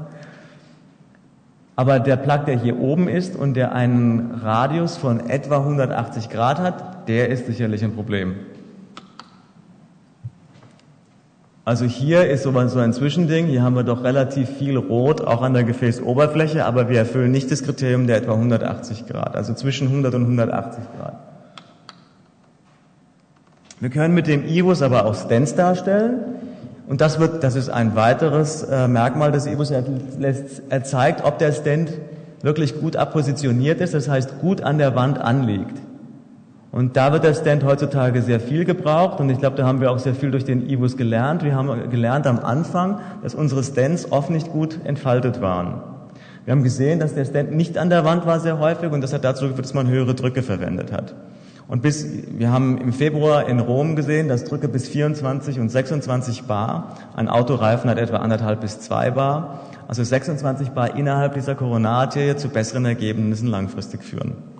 Aber 1.75 1.99
der 1.99 2.15
Plug, 2.15 2.45
der 2.45 2.57
hier 2.57 2.79
oben 2.79 3.07
ist 3.07 3.35
und 3.35 3.55
der 3.55 3.73
einen 3.73 4.31
Radius 4.31 4.95
von 4.97 5.29
etwa 5.29 5.57
180 5.57 6.29
Grad 6.29 6.59
hat, 6.59 7.07
der 7.09 7.29
ist 7.29 7.47
sicherlich 7.47 7.83
ein 7.83 7.93
Problem. 7.93 8.35
Also 11.65 11.85
hier 11.85 12.29
ist 12.29 12.43
so 12.43 12.55
ein 12.55 12.93
Zwischending. 12.93 13.47
Hier 13.47 13.63
haben 13.63 13.75
wir 13.75 13.83
doch 13.83 14.03
relativ 14.03 14.49
viel 14.49 14.77
Rot 14.77 15.21
auch 15.21 15.41
an 15.41 15.55
der 15.55 15.63
Gefäßoberfläche, 15.63 16.63
aber 16.63 16.89
wir 16.89 16.99
erfüllen 16.99 17.31
nicht 17.31 17.51
das 17.51 17.63
Kriterium 17.63 18.05
der 18.05 18.17
etwa 18.17 18.33
180 18.33 19.07
Grad, 19.07 19.35
also 19.35 19.55
zwischen 19.55 19.87
100 19.87 20.13
und 20.13 20.21
180 20.21 20.83
Grad. 20.95 21.15
Wir 23.79 23.89
können 23.89 24.13
mit 24.13 24.27
dem 24.27 24.47
IVUS 24.47 24.83
aber 24.83 25.05
auch 25.05 25.15
Stents 25.15 25.55
darstellen. 25.55 26.19
Und 26.87 27.01
das 27.01 27.19
wird, 27.19 27.43
das 27.43 27.55
ist 27.55 27.69
ein 27.69 27.95
weiteres 27.95 28.63
äh, 28.63 28.87
Merkmal 28.87 29.31
des 29.31 29.47
IBUS. 29.47 29.71
Er, 29.71 29.83
er 30.69 30.83
zeigt, 30.83 31.25
ob 31.25 31.39
der 31.39 31.51
Stent 31.51 31.91
wirklich 32.41 32.79
gut 32.79 32.95
abpositioniert 32.95 33.81
ist, 33.81 33.93
das 33.93 34.07
heißt 34.07 34.39
gut 34.39 34.61
an 34.61 34.77
der 34.77 34.95
Wand 34.95 35.17
anliegt. 35.17 35.81
Und 36.71 36.97
da 36.97 37.13
wird 37.13 37.23
der 37.23 37.33
Stand 37.33 37.63
heutzutage 37.63 38.21
sehr 38.21 38.41
viel 38.41 38.65
gebraucht 38.65 39.21
und 39.21 39.29
ich 39.29 39.39
glaube, 39.39 39.55
da 39.55 39.65
haben 39.65 39.79
wir 39.79 39.91
auch 39.91 39.97
sehr 39.97 40.13
viel 40.13 40.29
durch 40.29 40.43
den 40.43 40.69
IBUS 40.69 40.97
gelernt. 40.97 41.41
Wir 41.41 41.55
haben 41.55 41.89
gelernt 41.89 42.27
am 42.27 42.37
Anfang, 42.37 42.99
dass 43.23 43.33
unsere 43.33 43.63
Stands 43.63 44.11
oft 44.11 44.29
nicht 44.29 44.51
gut 44.51 44.79
entfaltet 44.83 45.41
waren. 45.41 45.81
Wir 46.43 46.51
haben 46.51 46.63
gesehen, 46.63 46.99
dass 46.99 47.15
der 47.15 47.25
Stand 47.25 47.53
nicht 47.53 47.77
an 47.77 47.89
der 47.89 48.03
Wand 48.03 48.25
war 48.25 48.41
sehr 48.41 48.59
häufig 48.59 48.91
und 48.91 48.99
das 48.99 49.13
hat 49.13 49.23
dazu 49.23 49.47
geführt, 49.47 49.65
dass 49.65 49.73
man 49.73 49.87
höhere 49.87 50.15
Drücke 50.15 50.43
verwendet 50.43 50.91
hat. 50.91 51.15
Und 51.67 51.81
bis, 51.81 52.05
wir 52.37 52.51
haben 52.51 52.77
im 52.77 52.93
Februar 52.93 53.49
in 53.49 53.59
Rom 53.59 53.95
gesehen, 53.95 54.27
dass 54.27 54.43
Drücke 54.43 54.67
bis 54.67 54.87
24 54.87 55.59
und 55.59 55.69
26 55.69 56.43
Bar, 56.43 56.95
ein 57.15 57.27
Autoreifen 57.27 57.89
hat 57.89 57.97
etwa 57.97 58.17
anderthalb 58.17 58.61
bis 58.61 58.79
zwei 58.79 59.09
Bar, 59.11 59.61
also 59.87 60.03
26 60.03 60.69
Bar 60.69 60.95
innerhalb 60.95 61.33
dieser 61.33 61.55
Koronararterie 61.55 62.35
zu 62.35 62.49
besseren 62.49 62.85
Ergebnissen 62.85 63.47
langfristig 63.47 64.03
führen. 64.03 64.54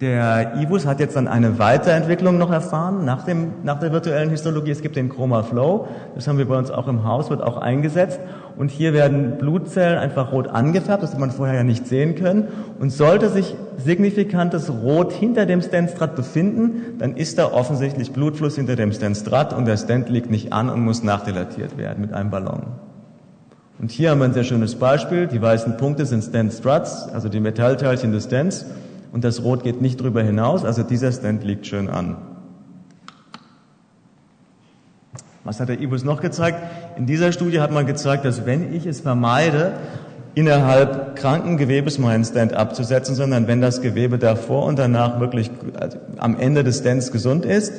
Der 0.00 0.54
IBUS 0.56 0.86
hat 0.86 0.98
jetzt 0.98 1.14
dann 1.14 1.28
eine 1.28 1.58
Weiterentwicklung 1.58 2.38
noch 2.38 2.50
erfahren 2.50 3.04
nach, 3.04 3.26
dem, 3.26 3.52
nach 3.64 3.80
der 3.80 3.92
virtuellen 3.92 4.30
Histologie. 4.30 4.70
Es 4.70 4.80
gibt 4.80 4.96
den 4.96 5.10
Chroma 5.10 5.42
Flow, 5.42 5.88
das 6.14 6.26
haben 6.26 6.38
wir 6.38 6.48
bei 6.48 6.56
uns 6.56 6.70
auch 6.70 6.88
im 6.88 7.04
Haus, 7.04 7.28
wird 7.28 7.42
auch 7.42 7.58
eingesetzt. 7.58 8.18
Und 8.56 8.70
hier 8.70 8.94
werden 8.94 9.36
Blutzellen 9.36 9.98
einfach 9.98 10.32
rot 10.32 10.48
angefärbt, 10.48 11.02
das 11.02 11.12
hat 11.12 11.20
man 11.20 11.30
vorher 11.30 11.56
ja 11.56 11.64
nicht 11.64 11.86
sehen 11.86 12.14
können. 12.14 12.48
Und 12.78 12.88
sollte 12.88 13.28
sich 13.28 13.54
signifikantes 13.76 14.70
Rot 14.70 15.12
hinter 15.12 15.44
dem 15.44 15.60
Stentstrat 15.60 16.16
befinden, 16.16 16.96
dann 16.98 17.14
ist 17.14 17.36
da 17.36 17.52
offensichtlich 17.52 18.12
Blutfluss 18.12 18.54
hinter 18.56 18.76
dem 18.76 18.92
Stentstrat 18.92 19.52
und 19.52 19.66
der 19.66 19.76
Stent 19.76 20.08
liegt 20.08 20.30
nicht 20.30 20.54
an 20.54 20.70
und 20.70 20.80
muss 20.80 21.02
nachdilatiert 21.02 21.76
werden 21.76 22.00
mit 22.00 22.14
einem 22.14 22.30
Ballon. 22.30 22.62
Und 23.78 23.90
hier 23.90 24.10
haben 24.10 24.20
wir 24.20 24.26
ein 24.26 24.32
sehr 24.32 24.44
schönes 24.44 24.76
Beispiel. 24.76 25.26
Die 25.26 25.42
weißen 25.42 25.76
Punkte 25.76 26.06
sind 26.06 26.24
Stent 26.24 26.54
Struts, 26.54 27.06
also 27.12 27.28
die 27.28 27.40
Metallteilchen 27.40 28.12
des 28.12 28.24
Stents 28.24 28.64
und 29.12 29.24
das 29.24 29.42
Rot 29.42 29.62
geht 29.62 29.80
nicht 29.80 30.00
drüber 30.00 30.22
hinaus, 30.22 30.64
also 30.64 30.82
dieser 30.82 31.12
Stand 31.12 31.44
liegt 31.44 31.66
schön 31.66 31.88
an. 31.88 32.16
Was 35.44 35.58
hat 35.58 35.68
der 35.68 35.80
IBUS 35.80 36.04
noch 36.04 36.20
gezeigt? 36.20 36.58
In 36.96 37.06
dieser 37.06 37.32
Studie 37.32 37.60
hat 37.60 37.72
man 37.72 37.86
gezeigt, 37.86 38.24
dass 38.24 38.46
wenn 38.46 38.74
ich 38.74 38.86
es 38.86 39.00
vermeide, 39.00 39.72
innerhalb 40.34 41.16
kranken 41.16 41.56
Gewebes 41.56 41.98
meinen 41.98 42.24
Stand 42.24 42.54
abzusetzen, 42.54 43.14
sondern 43.14 43.48
wenn 43.48 43.60
das 43.60 43.80
Gewebe 43.80 44.18
davor 44.18 44.64
und 44.64 44.78
danach 44.78 45.18
wirklich 45.18 45.50
also 45.78 45.98
am 46.18 46.38
Ende 46.38 46.62
des 46.62 46.78
Stands 46.78 47.10
gesund 47.10 47.44
ist, 47.44 47.72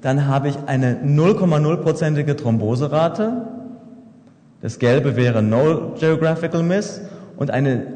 dann 0.00 0.26
habe 0.26 0.48
ich 0.48 0.56
eine 0.66 0.96
0,0-prozentige 1.04 2.36
Thromboserate. 2.36 3.42
Das 4.60 4.78
Gelbe 4.78 5.16
wäre 5.16 5.42
No 5.42 5.94
Geographical 5.98 6.62
Miss 6.62 7.00
und 7.36 7.50
eine 7.50 7.86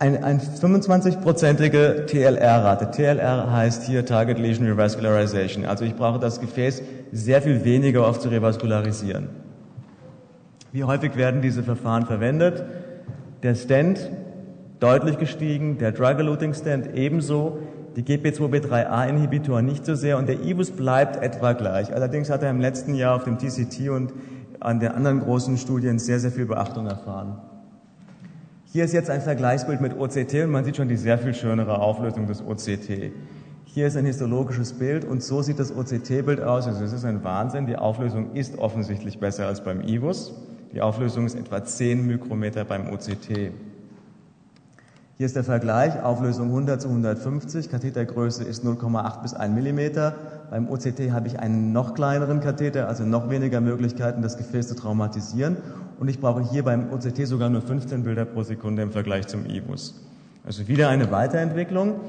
eine, 0.00 0.24
eine 0.24 0.40
25-prozentige 0.40 2.06
TLR-Rate. 2.06 2.90
TLR 2.90 3.52
heißt 3.52 3.84
hier 3.84 4.06
Target 4.06 4.38
Lesion 4.38 4.66
Revascularization. 4.66 5.66
Also 5.66 5.84
ich 5.84 5.94
brauche 5.94 6.18
das 6.18 6.40
Gefäß 6.40 6.82
sehr 7.12 7.42
viel 7.42 7.64
weniger 7.64 8.06
oft 8.06 8.22
zu 8.22 8.30
revaskularisieren. 8.30 9.28
Wie 10.72 10.84
häufig 10.84 11.16
werden 11.16 11.42
diese 11.42 11.62
Verfahren 11.62 12.06
verwendet? 12.06 12.64
Der 13.42 13.54
Stent 13.54 14.10
deutlich 14.78 15.18
gestiegen, 15.18 15.76
der 15.76 15.92
Drug-Eluting 15.92 16.54
Stent 16.54 16.94
ebenso. 16.94 17.58
die 17.96 18.04
GP2B3A-Inhibitoren 18.04 19.66
nicht 19.66 19.84
so 19.84 19.96
sehr 19.96 20.16
und 20.16 20.28
der 20.28 20.40
IBUS 20.42 20.70
bleibt 20.70 21.16
etwa 21.16 21.52
gleich. 21.52 21.92
Allerdings 21.92 22.30
hat 22.30 22.42
er 22.42 22.50
im 22.50 22.60
letzten 22.60 22.94
Jahr 22.94 23.16
auf 23.16 23.24
dem 23.24 23.36
TCT 23.36 23.90
und 23.90 24.14
an 24.60 24.78
den 24.78 24.92
anderen 24.92 25.20
großen 25.20 25.58
Studien 25.58 25.98
sehr, 25.98 26.20
sehr 26.20 26.30
viel 26.30 26.46
Beachtung 26.46 26.86
erfahren. 26.86 27.38
Hier 28.72 28.84
ist 28.84 28.92
jetzt 28.92 29.10
ein 29.10 29.20
Vergleichsbild 29.20 29.80
mit 29.80 29.98
OCT 29.98 30.44
und 30.44 30.50
man 30.50 30.64
sieht 30.64 30.76
schon 30.76 30.86
die 30.86 30.96
sehr 30.96 31.18
viel 31.18 31.34
schönere 31.34 31.80
Auflösung 31.80 32.28
des 32.28 32.40
OCT. 32.40 33.10
Hier 33.64 33.88
ist 33.88 33.96
ein 33.96 34.04
histologisches 34.04 34.74
Bild 34.74 35.04
und 35.04 35.24
so 35.24 35.42
sieht 35.42 35.58
das 35.58 35.74
OCT-Bild 35.74 36.40
aus. 36.40 36.68
Also 36.68 36.84
es 36.84 36.92
ist 36.92 37.04
ein 37.04 37.24
Wahnsinn. 37.24 37.66
Die 37.66 37.74
Auflösung 37.74 38.32
ist 38.34 38.58
offensichtlich 38.58 39.18
besser 39.18 39.48
als 39.48 39.64
beim 39.64 39.80
IVUS. 39.80 40.34
Die 40.72 40.82
Auflösung 40.82 41.26
ist 41.26 41.34
etwa 41.34 41.64
10 41.64 42.06
Mikrometer 42.06 42.64
beim 42.64 42.92
OCT. 42.92 43.50
Hier 45.16 45.26
ist 45.26 45.34
der 45.34 45.42
Vergleich, 45.44 46.00
Auflösung 46.00 46.46
100 46.46 46.80
zu 46.80 46.88
150, 46.88 47.70
Kathetergröße 47.70 48.44
ist 48.44 48.64
0,8 48.64 49.20
bis 49.20 49.34
1 49.34 49.52
Millimeter. 49.52 50.14
Beim 50.48 50.68
OCT 50.70 51.10
habe 51.10 51.26
ich 51.26 51.40
einen 51.40 51.72
noch 51.72 51.94
kleineren 51.94 52.38
Katheter, 52.40 52.86
also 52.86 53.04
noch 53.04 53.30
weniger 53.30 53.60
Möglichkeiten, 53.60 54.22
das 54.22 54.38
Gefäß 54.38 54.68
zu 54.68 54.76
traumatisieren. 54.76 55.56
Und 56.00 56.08
ich 56.08 56.18
brauche 56.18 56.40
hier 56.40 56.64
beim 56.64 56.90
OCT 56.92 57.26
sogar 57.26 57.50
nur 57.50 57.60
15 57.60 58.04
Bilder 58.04 58.24
pro 58.24 58.42
Sekunde 58.42 58.80
im 58.80 58.90
Vergleich 58.90 59.26
zum 59.26 59.44
IVUS. 59.44 60.02
Also 60.46 60.66
wieder 60.66 60.88
eine 60.88 61.10
Weiterentwicklung. 61.10 62.00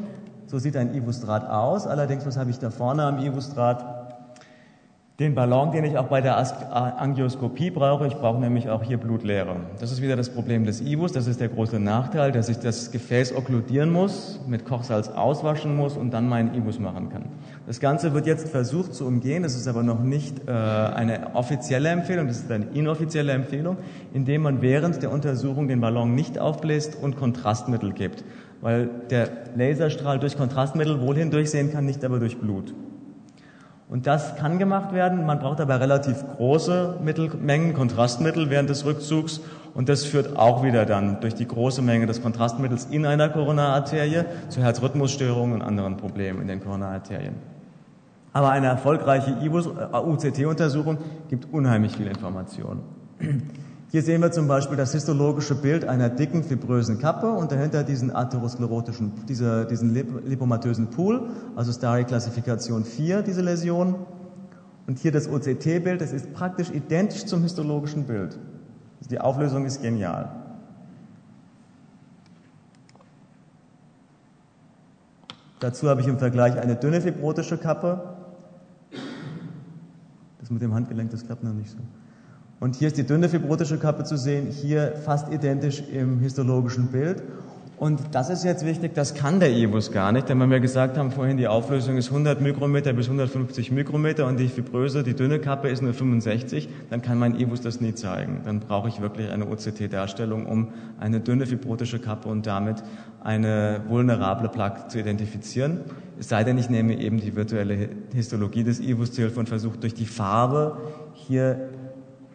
So 0.47 0.59
sieht 0.59 0.77
ein 0.77 0.95
IVUS-Draht 0.95 1.49
aus. 1.49 1.87
Allerdings, 1.87 2.25
was 2.25 2.37
habe 2.37 2.49
ich 2.51 2.57
da 2.57 2.69
vorne 2.69 3.03
am 3.03 3.19
IVUS-Draht? 3.19 4.00
Den 5.21 5.35
Ballon, 5.35 5.71
den 5.71 5.85
ich 5.85 5.97
auch 5.97 6.07
bei 6.07 6.19
der 6.19 6.37
Angioskopie 6.99 7.69
brauche. 7.69 8.07
Ich 8.07 8.15
brauche 8.15 8.39
nämlich 8.39 8.69
auch 8.69 8.83
hier 8.83 8.97
Blutleere. 8.97 9.55
Das 9.79 9.91
ist 9.91 10.01
wieder 10.01 10.15
das 10.15 10.29
Problem 10.29 10.65
des 10.65 10.81
IVUS. 10.81 11.11
Das 11.11 11.27
ist 11.27 11.39
der 11.39 11.47
große 11.47 11.79
Nachteil, 11.79 12.31
dass 12.31 12.49
ich 12.49 12.57
das 12.57 12.91
Gefäß 12.91 13.35
okkludieren 13.35 13.91
muss, 13.91 14.39
mit 14.47 14.65
Kochsalz 14.65 15.09
auswaschen 15.09 15.77
muss 15.77 15.95
und 15.95 16.11
dann 16.11 16.27
meinen 16.27 16.55
IVUS 16.55 16.79
machen 16.79 17.09
kann. 17.09 17.25
Das 17.67 17.79
Ganze 17.79 18.13
wird 18.13 18.25
jetzt 18.25 18.49
versucht 18.49 18.95
zu 18.95 19.05
umgehen. 19.05 19.43
Das 19.43 19.55
ist 19.55 19.67
aber 19.67 19.83
noch 19.83 20.01
nicht 20.01 20.47
äh, 20.47 20.51
eine 20.51 21.35
offizielle 21.35 21.89
Empfehlung. 21.89 22.27
Das 22.27 22.39
ist 22.39 22.51
eine 22.51 22.65
inoffizielle 22.73 23.31
Empfehlung, 23.31 23.77
indem 24.13 24.41
man 24.41 24.61
während 24.61 25.03
der 25.03 25.11
Untersuchung 25.11 25.67
den 25.67 25.81
Ballon 25.81 26.15
nicht 26.15 26.39
aufbläst 26.39 26.97
und 27.01 27.15
Kontrastmittel 27.15 27.93
gibt. 27.93 28.23
Weil 28.59 28.89
der 29.11 29.29
Laserstrahl 29.55 30.19
durch 30.19 30.35
Kontrastmittel 30.35 30.99
wohl 30.99 31.15
hindurchsehen 31.15 31.71
kann, 31.71 31.85
nicht 31.85 32.03
aber 32.03 32.19
durch 32.19 32.39
Blut. 32.39 32.73
Und 33.91 34.07
das 34.07 34.37
kann 34.37 34.57
gemacht 34.57 34.93
werden. 34.93 35.25
Man 35.25 35.39
braucht 35.39 35.59
aber 35.59 35.81
relativ 35.81 36.23
große 36.37 36.99
Mittelmengen 37.03 37.73
Kontrastmittel 37.73 38.49
während 38.49 38.69
des 38.69 38.85
Rückzugs. 38.85 39.41
Und 39.73 39.89
das 39.89 40.05
führt 40.05 40.37
auch 40.37 40.63
wieder 40.63 40.85
dann 40.85 41.19
durch 41.19 41.35
die 41.35 41.45
große 41.45 41.81
Menge 41.81 42.05
des 42.05 42.21
Kontrastmittels 42.21 42.85
in 42.85 43.05
einer 43.05 43.27
Koronararterie 43.27 44.23
zu 44.47 44.61
Herzrhythmusstörungen 44.61 45.55
und 45.55 45.61
anderen 45.61 45.97
Problemen 45.97 46.41
in 46.41 46.47
den 46.47 46.61
Koronararterien. 46.61 47.35
Aber 48.31 48.51
eine 48.51 48.67
erfolgreiche 48.67 49.35
UCT-Untersuchung 49.41 50.97
gibt 51.29 51.51
unheimlich 51.51 51.97
viel 51.97 52.07
Information. 52.07 52.79
Hier 53.91 54.01
sehen 54.01 54.21
wir 54.21 54.31
zum 54.31 54.47
Beispiel 54.47 54.77
das 54.77 54.93
histologische 54.93 55.53
Bild 55.53 55.83
einer 55.83 56.07
dicken 56.07 56.45
fibrösen 56.45 56.97
Kappe 56.97 57.29
und 57.29 57.51
dahinter 57.51 57.83
diesen 57.83 58.15
atherosklerotischen, 58.15 59.11
diese, 59.27 59.65
diesen 59.65 59.93
lipomatösen 59.93 60.89
Pool, 60.91 61.27
also 61.57 61.73
Starry-Klassifikation 61.73 62.85
4, 62.85 63.21
diese 63.21 63.41
Läsion. 63.41 63.95
Und 64.87 64.97
hier 64.97 65.11
das 65.11 65.27
OCT-Bild, 65.27 65.99
das 65.99 66.13
ist 66.13 66.33
praktisch 66.33 66.69
identisch 66.69 67.25
zum 67.25 67.41
histologischen 67.41 68.05
Bild. 68.05 68.39
Also 68.99 69.09
die 69.09 69.19
Auflösung 69.19 69.65
ist 69.65 69.81
genial. 69.81 70.29
Dazu 75.59 75.89
habe 75.89 75.99
ich 75.99 76.07
im 76.07 76.17
Vergleich 76.17 76.57
eine 76.57 76.77
dünne 76.77 77.01
fibrotische 77.01 77.57
Kappe. 77.57 78.15
Das 80.39 80.49
mit 80.49 80.61
dem 80.61 80.73
Handgelenk, 80.73 81.11
das 81.11 81.25
klappt 81.25 81.43
noch 81.43 81.53
nicht 81.53 81.71
so. 81.71 81.77
Und 82.61 82.75
hier 82.75 82.89
ist 82.89 82.97
die 82.97 83.07
dünne 83.07 83.27
fibrotische 83.27 83.79
Kappe 83.79 84.03
zu 84.03 84.17
sehen, 84.17 84.51
hier 84.51 84.93
fast 85.03 85.33
identisch 85.33 85.81
im 85.91 86.19
histologischen 86.19 86.91
Bild. 86.91 87.23
Und 87.79 87.99
das 88.11 88.29
ist 88.29 88.43
jetzt 88.43 88.63
wichtig, 88.63 88.93
das 88.93 89.15
kann 89.15 89.39
der 89.39 89.51
IBUS 89.51 89.91
gar 89.91 90.11
nicht, 90.11 90.29
denn 90.29 90.39
wenn 90.39 90.51
wir 90.51 90.59
gesagt 90.59 90.95
haben 90.95 91.09
vorhin, 91.09 91.37
die 91.37 91.47
Auflösung 91.47 91.97
ist 91.97 92.09
100 92.09 92.39
Mikrometer 92.39 92.93
bis 92.93 93.07
150 93.07 93.71
Mikrometer 93.71 94.27
und 94.27 94.39
die 94.39 94.47
fibröse, 94.47 95.01
die 95.01 95.15
dünne 95.15 95.39
Kappe 95.39 95.69
ist 95.69 95.81
nur 95.81 95.95
65, 95.95 96.69
dann 96.91 97.01
kann 97.01 97.17
mein 97.17 97.33
IBUS 97.39 97.61
das 97.61 97.81
nie 97.81 97.95
zeigen. 97.95 98.41
Dann 98.45 98.59
brauche 98.59 98.89
ich 98.89 99.01
wirklich 99.01 99.31
eine 99.31 99.47
OCT-Darstellung, 99.47 100.45
um 100.45 100.67
eine 100.99 101.19
dünne 101.19 101.47
fibrotische 101.47 101.97
Kappe 101.97 102.29
und 102.29 102.45
damit 102.45 102.83
eine 103.23 103.81
vulnerable 103.87 104.49
Plaque 104.49 104.87
zu 104.87 104.99
identifizieren. 104.99 105.79
Es 106.19 106.29
sei 106.29 106.43
denn, 106.43 106.59
ich 106.59 106.69
nehme 106.69 106.95
eben 106.99 107.19
die 107.19 107.35
virtuelle 107.35 107.89
Histologie 108.13 108.63
des 108.63 108.79
IBUS 108.79 109.13
zu 109.13 109.23
Hilfe 109.23 109.39
und 109.39 109.49
versuche 109.49 109.79
durch 109.79 109.95
die 109.95 110.05
Farbe 110.05 110.77
hier 111.15 111.71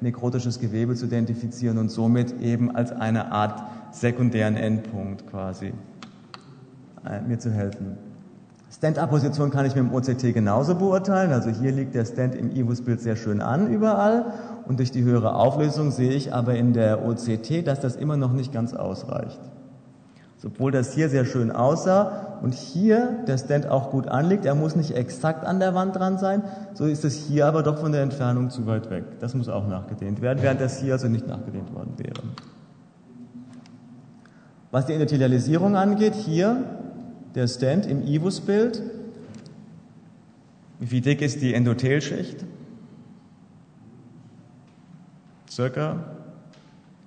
nekrotisches 0.01 0.61
Gewebe 0.61 0.95
zu 0.95 1.07
identifizieren 1.07 1.79
und 1.79 1.91
somit 1.91 2.41
eben 2.41 2.75
als 2.75 2.93
eine 2.93 3.33
Art 3.33 3.63
sekundären 3.93 4.57
Endpunkt 4.57 5.27
quasi 5.27 5.73
äh, 7.07 7.21
mir 7.27 7.39
zu 7.39 7.51
helfen. 7.51 7.97
Stand-Up-Position 8.71 9.51
kann 9.51 9.65
ich 9.65 9.75
mit 9.75 9.85
dem 9.85 9.95
OCT 9.95 10.35
genauso 10.35 10.75
beurteilen. 10.75 11.33
Also 11.33 11.51
hier 11.51 11.73
liegt 11.73 11.95
der 11.95 12.05
Stand 12.05 12.35
im 12.35 12.55
IVUS-Bild 12.55 13.01
sehr 13.01 13.17
schön 13.17 13.41
an 13.41 13.71
überall 13.73 14.35
und 14.67 14.81
durch 14.81 14.91
die 14.91 15.03
höhere 15.03 15.35
Auflösung 15.35 15.91
sehe 15.91 16.13
ich 16.13 16.35
aber 16.35 16.57
in 16.57 16.73
der 16.73 17.07
OCT, 17.07 17.67
dass 17.67 17.81
das 17.81 17.97
immer 17.97 18.17
noch 18.17 18.33
nicht 18.33 18.53
ganz 18.53 18.75
ausreicht. 18.75 19.41
Obwohl 20.47 20.71
das 20.71 20.95
hier 20.95 21.09
sehr 21.09 21.25
schön 21.25 21.51
aussah 21.51 22.39
und 22.41 22.55
hier 22.55 23.25
der 23.27 23.37
Stand 23.37 23.67
auch 23.67 23.91
gut 23.91 24.07
anliegt, 24.07 24.45
er 24.45 24.55
muss 24.55 24.77
nicht 24.77 24.93
exakt 24.93 25.45
an 25.45 25.59
der 25.59 25.75
Wand 25.75 25.97
dran 25.97 26.19
sein, 26.19 26.45
so 26.73 26.85
ist 26.85 27.05
es 27.05 27.17
hier 27.17 27.47
aber 27.47 27.65
doch 27.65 27.79
von 27.79 27.91
der 27.91 28.03
Entfernung 28.03 28.51
zu 28.51 28.65
weit 28.65 28.89
weg. 28.89 29.05
Das 29.19 29.35
muss 29.35 29.49
auch 29.49 29.67
nachgedehnt 29.67 30.21
werden, 30.21 30.39
während 30.43 30.61
das 30.61 30.81
hier 30.81 30.93
also 30.93 31.09
nicht 31.09 31.27
nachgedehnt 31.27 31.75
worden 31.75 31.95
wäre. 31.97 32.23
Was 34.71 34.87
die 34.87 34.93
Endothelialisierung 34.93 35.75
angeht, 35.75 36.15
hier 36.15 36.63
der 37.35 37.49
Stand 37.49 37.87
im 37.87 38.07
IVUS-Bild. 38.07 38.83
Wie 40.79 41.01
dick 41.01 41.23
ist 41.23 41.43
die 41.43 41.55
Endothelschicht? 41.55 42.45
Circa 45.51 46.16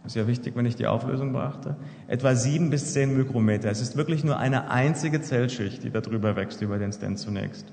ist 0.05 0.15
ja 0.15 0.27
wichtig, 0.27 0.55
wenn 0.55 0.65
ich 0.65 0.75
die 0.75 0.87
Auflösung 0.87 1.33
beachte, 1.33 1.75
etwa 2.07 2.33
sieben 2.35 2.69
bis 2.69 2.93
zehn 2.93 3.15
Mikrometer. 3.17 3.69
Es 3.69 3.81
ist 3.81 3.97
wirklich 3.97 4.23
nur 4.23 4.37
eine 4.37 4.71
einzige 4.71 5.21
Zellschicht, 5.21 5.83
die 5.83 5.91
darüber 5.91 6.35
wächst, 6.35 6.61
über 6.61 6.79
den 6.79 6.91
Stent 6.91 7.19
zunächst. 7.19 7.65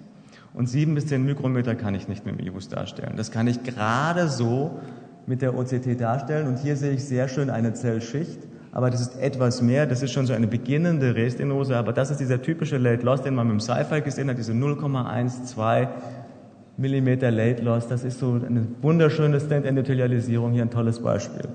Und 0.52 0.68
sieben 0.68 0.94
bis 0.94 1.06
zehn 1.06 1.24
Mikrometer 1.24 1.74
kann 1.74 1.94
ich 1.94 2.08
nicht 2.08 2.24
mit 2.24 2.38
dem 2.38 2.46
IBUS 2.46 2.68
darstellen. 2.68 3.14
Das 3.16 3.30
kann 3.30 3.46
ich 3.46 3.62
gerade 3.62 4.28
so 4.28 4.80
mit 5.26 5.42
der 5.42 5.54
OCT 5.54 6.00
darstellen. 6.00 6.46
Und 6.46 6.58
hier 6.58 6.76
sehe 6.76 6.92
ich 6.92 7.04
sehr 7.04 7.28
schön 7.28 7.50
eine 7.50 7.74
Zellschicht. 7.74 8.38
Aber 8.72 8.90
das 8.90 9.00
ist 9.00 9.18
etwas 9.18 9.60
mehr. 9.60 9.86
Das 9.86 10.02
ist 10.02 10.12
schon 10.12 10.26
so 10.26 10.32
eine 10.32 10.46
beginnende 10.46 11.14
Restenose. 11.14 11.76
Aber 11.76 11.92
das 11.92 12.10
ist 12.10 12.20
dieser 12.20 12.40
typische 12.40 12.78
Late 12.78 13.04
Loss, 13.04 13.22
den 13.22 13.34
man 13.34 13.46
mit 13.48 13.54
dem 13.54 13.60
Sci-Fi 13.60 14.00
gesehen 14.00 14.30
hat. 14.30 14.38
Diese 14.38 14.52
0,12 14.52 15.88
Millimeter 16.78 17.30
Late 17.30 17.62
Loss. 17.62 17.88
Das 17.88 18.02
ist 18.02 18.18
so 18.18 18.32
eine 18.34 18.66
wunderschöne 18.80 19.40
Stent-Endothelialisierung. 19.40 20.52
Hier 20.52 20.62
ein 20.62 20.70
tolles 20.70 21.00
Beispiel. 21.00 21.48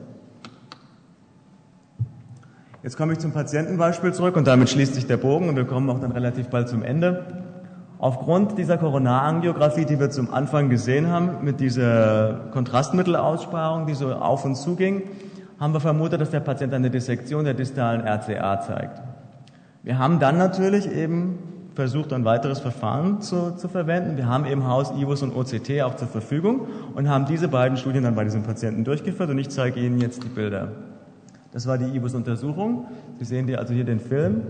Jetzt 2.83 2.97
komme 2.97 3.13
ich 3.13 3.19
zum 3.19 3.31
Patientenbeispiel 3.31 4.11
zurück 4.11 4.35
und 4.35 4.47
damit 4.47 4.71
schließt 4.71 4.95
sich 4.95 5.05
der 5.05 5.17
Bogen 5.17 5.49
und 5.49 5.55
wir 5.55 5.65
kommen 5.65 5.87
auch 5.91 5.99
dann 5.99 6.11
relativ 6.11 6.47
bald 6.47 6.67
zum 6.67 6.81
Ende. 6.81 7.25
Aufgrund 7.99 8.57
dieser 8.57 8.79
Koronarangiographie, 8.79 9.85
die 9.85 9.99
wir 9.99 10.09
zum 10.09 10.33
Anfang 10.33 10.69
gesehen 10.69 11.07
haben, 11.07 11.43
mit 11.43 11.59
dieser 11.59 12.49
Kontrastmittelaussparung, 12.51 13.85
die 13.85 13.93
so 13.93 14.11
auf 14.11 14.45
und 14.45 14.55
zu 14.55 14.75
ging, 14.75 15.03
haben 15.59 15.73
wir 15.73 15.79
vermutet, 15.79 16.21
dass 16.21 16.31
der 16.31 16.39
Patient 16.39 16.73
eine 16.73 16.89
Dissektion 16.89 17.45
der 17.45 17.53
distalen 17.53 18.01
RCA 18.01 18.61
zeigt. 18.61 18.99
Wir 19.83 19.99
haben 19.99 20.17
dann 20.17 20.39
natürlich 20.39 20.91
eben 20.91 21.37
versucht, 21.75 22.11
ein 22.13 22.25
weiteres 22.25 22.59
Verfahren 22.59 23.21
zu, 23.21 23.51
zu 23.57 23.67
verwenden. 23.69 24.17
Wir 24.17 24.25
haben 24.25 24.47
eben 24.47 24.67
Haus, 24.67 24.91
IVUS 24.97 25.21
und 25.21 25.35
OCT 25.35 25.83
auch 25.83 25.95
zur 25.97 26.07
Verfügung 26.07 26.61
und 26.95 27.07
haben 27.07 27.27
diese 27.27 27.47
beiden 27.47 27.77
Studien 27.77 28.03
dann 28.03 28.15
bei 28.15 28.23
diesem 28.23 28.41
Patienten 28.41 28.83
durchgeführt 28.83 29.29
und 29.29 29.37
ich 29.37 29.51
zeige 29.51 29.79
Ihnen 29.79 30.01
jetzt 30.01 30.23
die 30.23 30.29
Bilder. 30.29 30.69
Das 31.51 31.67
war 31.67 31.77
die 31.77 31.85
IBUS-Untersuchung. 31.85 32.85
Sie 33.19 33.25
sehen 33.25 33.45
hier 33.45 33.59
also 33.59 33.73
hier 33.73 33.83
den 33.83 33.99
Film. 33.99 34.43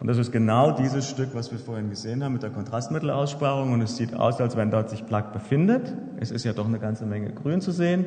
Und 0.00 0.06
das 0.06 0.18
ist 0.18 0.30
genau 0.30 0.70
dieses 0.72 1.08
Stück, 1.08 1.34
was 1.34 1.50
wir 1.50 1.58
vorhin 1.58 1.90
gesehen 1.90 2.22
haben 2.22 2.34
mit 2.34 2.42
der 2.42 2.50
Kontrastmittelaussparung. 2.50 3.72
Und 3.72 3.80
es 3.80 3.96
sieht 3.96 4.14
aus, 4.14 4.40
als 4.40 4.56
wenn 4.56 4.70
dort 4.70 4.90
sich 4.90 5.06
Plaque 5.06 5.32
befindet. 5.32 5.94
Es 6.20 6.30
ist 6.30 6.44
ja 6.44 6.52
doch 6.52 6.66
eine 6.66 6.78
ganze 6.78 7.06
Menge 7.06 7.32
Grün 7.32 7.60
zu 7.60 7.72
sehen. 7.72 8.04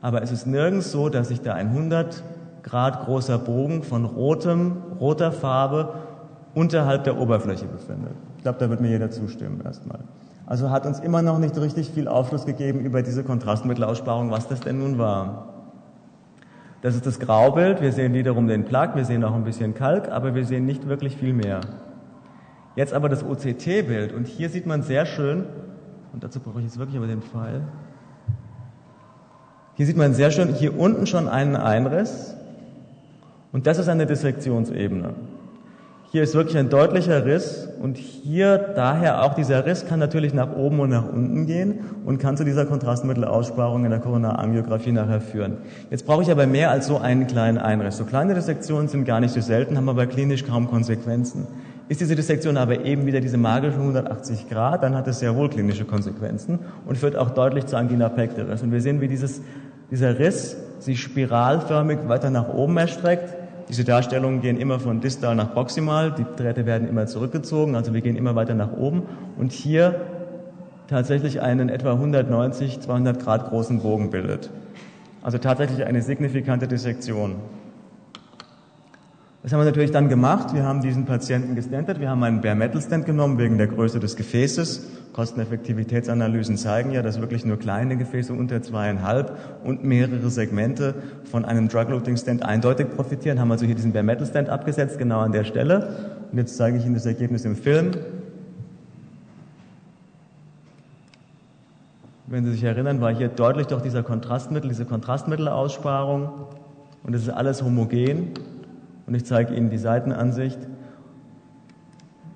Aber 0.00 0.22
es 0.22 0.30
ist 0.30 0.46
nirgends 0.46 0.92
so, 0.92 1.08
dass 1.08 1.28
sich 1.28 1.40
da 1.40 1.54
ein 1.54 1.68
100 1.68 2.22
Grad 2.62 3.04
großer 3.04 3.38
Bogen 3.38 3.82
von 3.82 4.04
rotem, 4.04 4.76
roter 5.00 5.32
Farbe 5.32 5.94
unterhalb 6.54 7.04
der 7.04 7.18
Oberfläche 7.18 7.66
befindet. 7.66 8.14
Ich 8.44 8.46
glaube, 8.46 8.58
da 8.58 8.68
wird 8.68 8.82
mir 8.82 8.90
jeder 8.90 9.10
zustimmen 9.10 9.62
erstmal. 9.64 10.00
Also 10.44 10.68
hat 10.68 10.84
uns 10.84 11.00
immer 11.00 11.22
noch 11.22 11.38
nicht 11.38 11.56
richtig 11.56 11.88
viel 11.88 12.06
Aufschluss 12.06 12.44
gegeben 12.44 12.80
über 12.80 13.00
diese 13.00 13.24
Kontrastmittelaussparung, 13.24 14.30
was 14.30 14.48
das 14.48 14.60
denn 14.60 14.80
nun 14.80 14.98
war. 14.98 15.48
Das 16.82 16.94
ist 16.94 17.06
das 17.06 17.18
Graubild. 17.18 17.80
Wir 17.80 17.90
sehen 17.90 18.12
wiederum 18.12 18.46
den 18.46 18.66
Plug, 18.66 18.96
wir 18.96 19.06
sehen 19.06 19.24
auch 19.24 19.34
ein 19.34 19.44
bisschen 19.44 19.72
Kalk, 19.72 20.10
aber 20.12 20.34
wir 20.34 20.44
sehen 20.44 20.66
nicht 20.66 20.86
wirklich 20.86 21.16
viel 21.16 21.32
mehr. 21.32 21.62
Jetzt 22.76 22.92
aber 22.92 23.08
das 23.08 23.24
OCT-Bild 23.24 24.12
und 24.12 24.26
hier 24.26 24.50
sieht 24.50 24.66
man 24.66 24.82
sehr 24.82 25.06
schön, 25.06 25.46
und 26.12 26.22
dazu 26.22 26.38
brauche 26.38 26.58
ich 26.58 26.66
jetzt 26.66 26.78
wirklich 26.78 26.98
aber 26.98 27.06
den 27.06 27.22
Pfeil. 27.22 27.62
Hier 29.76 29.86
sieht 29.86 29.96
man 29.96 30.12
sehr 30.12 30.30
schön 30.30 30.52
hier 30.52 30.78
unten 30.78 31.06
schon 31.06 31.28
einen 31.30 31.56
Einriss 31.56 32.36
und 33.52 33.66
das 33.66 33.78
ist 33.78 33.88
eine 33.88 34.04
Dissektionsebene. 34.04 35.14
Hier 36.14 36.22
ist 36.22 36.36
wirklich 36.36 36.56
ein 36.56 36.68
deutlicher 36.68 37.26
Riss 37.26 37.68
und 37.82 37.96
hier 37.96 38.56
daher 38.56 39.24
auch 39.24 39.34
dieser 39.34 39.66
Riss 39.66 39.84
kann 39.84 39.98
natürlich 39.98 40.32
nach 40.32 40.54
oben 40.54 40.78
und 40.78 40.90
nach 40.90 41.12
unten 41.12 41.44
gehen 41.44 41.80
und 42.06 42.18
kann 42.18 42.36
zu 42.36 42.44
dieser 42.44 42.66
Kontrastmittelaussparung 42.66 43.84
in 43.84 43.90
der 43.90 43.98
Koronarangiographie 43.98 44.92
nachher 44.92 45.20
führen. 45.20 45.56
Jetzt 45.90 46.06
brauche 46.06 46.22
ich 46.22 46.30
aber 46.30 46.46
mehr 46.46 46.70
als 46.70 46.86
so 46.86 46.98
einen 46.98 47.26
kleinen 47.26 47.58
Einriss. 47.58 47.96
So 47.96 48.04
kleine 48.04 48.32
Dissektionen 48.34 48.86
sind 48.86 49.06
gar 49.06 49.18
nicht 49.18 49.34
so 49.34 49.40
selten, 49.40 49.76
haben 49.76 49.88
aber 49.88 50.06
klinisch 50.06 50.44
kaum 50.44 50.70
Konsequenzen. 50.70 51.48
Ist 51.88 52.00
diese 52.00 52.14
Dissektion 52.14 52.58
aber 52.58 52.84
eben 52.84 53.06
wieder 53.06 53.20
diese 53.20 53.36
magische 53.36 53.78
180 53.80 54.48
Grad, 54.48 54.84
dann 54.84 54.94
hat 54.94 55.08
es 55.08 55.18
sehr 55.18 55.34
wohl 55.34 55.50
klinische 55.50 55.84
Konsequenzen 55.84 56.60
und 56.86 56.96
führt 56.96 57.16
auch 57.16 57.30
deutlich 57.30 57.66
zu 57.66 57.76
Angina 57.76 58.08
pectoris. 58.08 58.62
Und 58.62 58.70
wir 58.70 58.80
sehen, 58.80 59.00
wie 59.00 59.08
dieses, 59.08 59.42
dieser 59.90 60.16
Riss 60.16 60.56
sich 60.78 61.02
spiralförmig 61.02 62.06
weiter 62.06 62.30
nach 62.30 62.54
oben 62.54 62.76
erstreckt 62.76 63.34
diese 63.68 63.84
Darstellungen 63.84 64.40
gehen 64.40 64.58
immer 64.58 64.78
von 64.78 65.00
distal 65.00 65.34
nach 65.34 65.52
proximal, 65.52 66.12
die 66.12 66.26
Drähte 66.36 66.66
werden 66.66 66.88
immer 66.88 67.06
zurückgezogen, 67.06 67.76
also 67.76 67.94
wir 67.94 68.00
gehen 68.00 68.16
immer 68.16 68.34
weiter 68.34 68.54
nach 68.54 68.72
oben 68.72 69.02
und 69.38 69.52
hier 69.52 70.00
tatsächlich 70.88 71.40
einen 71.40 71.68
etwa 71.68 71.92
190, 71.92 72.80
200 72.80 73.22
Grad 73.22 73.48
großen 73.48 73.80
Bogen 73.80 74.10
bildet. 74.10 74.50
Also 75.22 75.38
tatsächlich 75.38 75.86
eine 75.86 76.02
signifikante 76.02 76.68
Dissektion. 76.68 77.36
Das 79.42 79.52
haben 79.52 79.60
wir 79.60 79.66
natürlich 79.66 79.90
dann 79.90 80.08
gemacht. 80.08 80.54
Wir 80.54 80.64
haben 80.64 80.80
diesen 80.80 81.04
Patienten 81.04 81.54
gestentet. 81.54 82.00
Wir 82.00 82.10
haben 82.10 82.22
einen 82.22 82.40
Bare 82.40 82.54
Metal 82.54 82.80
Stent 82.80 83.06
genommen 83.06 83.38
wegen 83.38 83.58
der 83.58 83.66
Größe 83.66 84.00
des 84.00 84.16
Gefäßes. 84.16 84.86
Kosteneffektivitätsanalysen 85.14 86.56
zeigen 86.56 86.90
ja, 86.90 87.00
dass 87.00 87.20
wirklich 87.20 87.44
nur 87.44 87.56
kleine 87.56 87.96
Gefäße 87.96 88.32
unter 88.32 88.60
zweieinhalb 88.62 89.38
und 89.62 89.84
mehrere 89.84 90.28
Segmente 90.28 90.96
von 91.30 91.44
einem 91.44 91.68
Drug-Loading 91.68 92.16
Stent 92.16 92.44
eindeutig 92.44 92.90
profitieren. 92.90 93.38
Haben 93.38 93.52
also 93.52 93.64
hier 93.64 93.76
diesen 93.76 93.92
Bare 93.92 94.02
Metal 94.02 94.26
Stent 94.26 94.48
abgesetzt, 94.48 94.98
genau 94.98 95.20
an 95.20 95.30
der 95.30 95.44
Stelle. 95.44 96.16
Und 96.32 96.38
jetzt 96.38 96.56
zeige 96.56 96.78
ich 96.78 96.84
Ihnen 96.84 96.94
das 96.94 97.06
Ergebnis 97.06 97.44
im 97.44 97.54
Film. 97.54 97.92
Wenn 102.26 102.44
Sie 102.44 102.50
sich 102.50 102.64
erinnern, 102.64 103.00
war 103.00 103.14
hier 103.14 103.28
deutlich 103.28 103.68
doch 103.68 103.82
dieser 103.82 104.02
Kontrastmittel, 104.02 104.68
diese 104.68 104.84
Kontrastmittelaussparung. 104.84 106.30
Und 107.04 107.14
es 107.14 107.22
ist 107.22 107.28
alles 107.28 107.62
homogen 107.62 108.30
und 109.06 109.14
ich 109.14 109.24
zeige 109.24 109.54
Ihnen 109.54 109.70
die 109.70 109.78
Seitenansicht. 109.78 110.58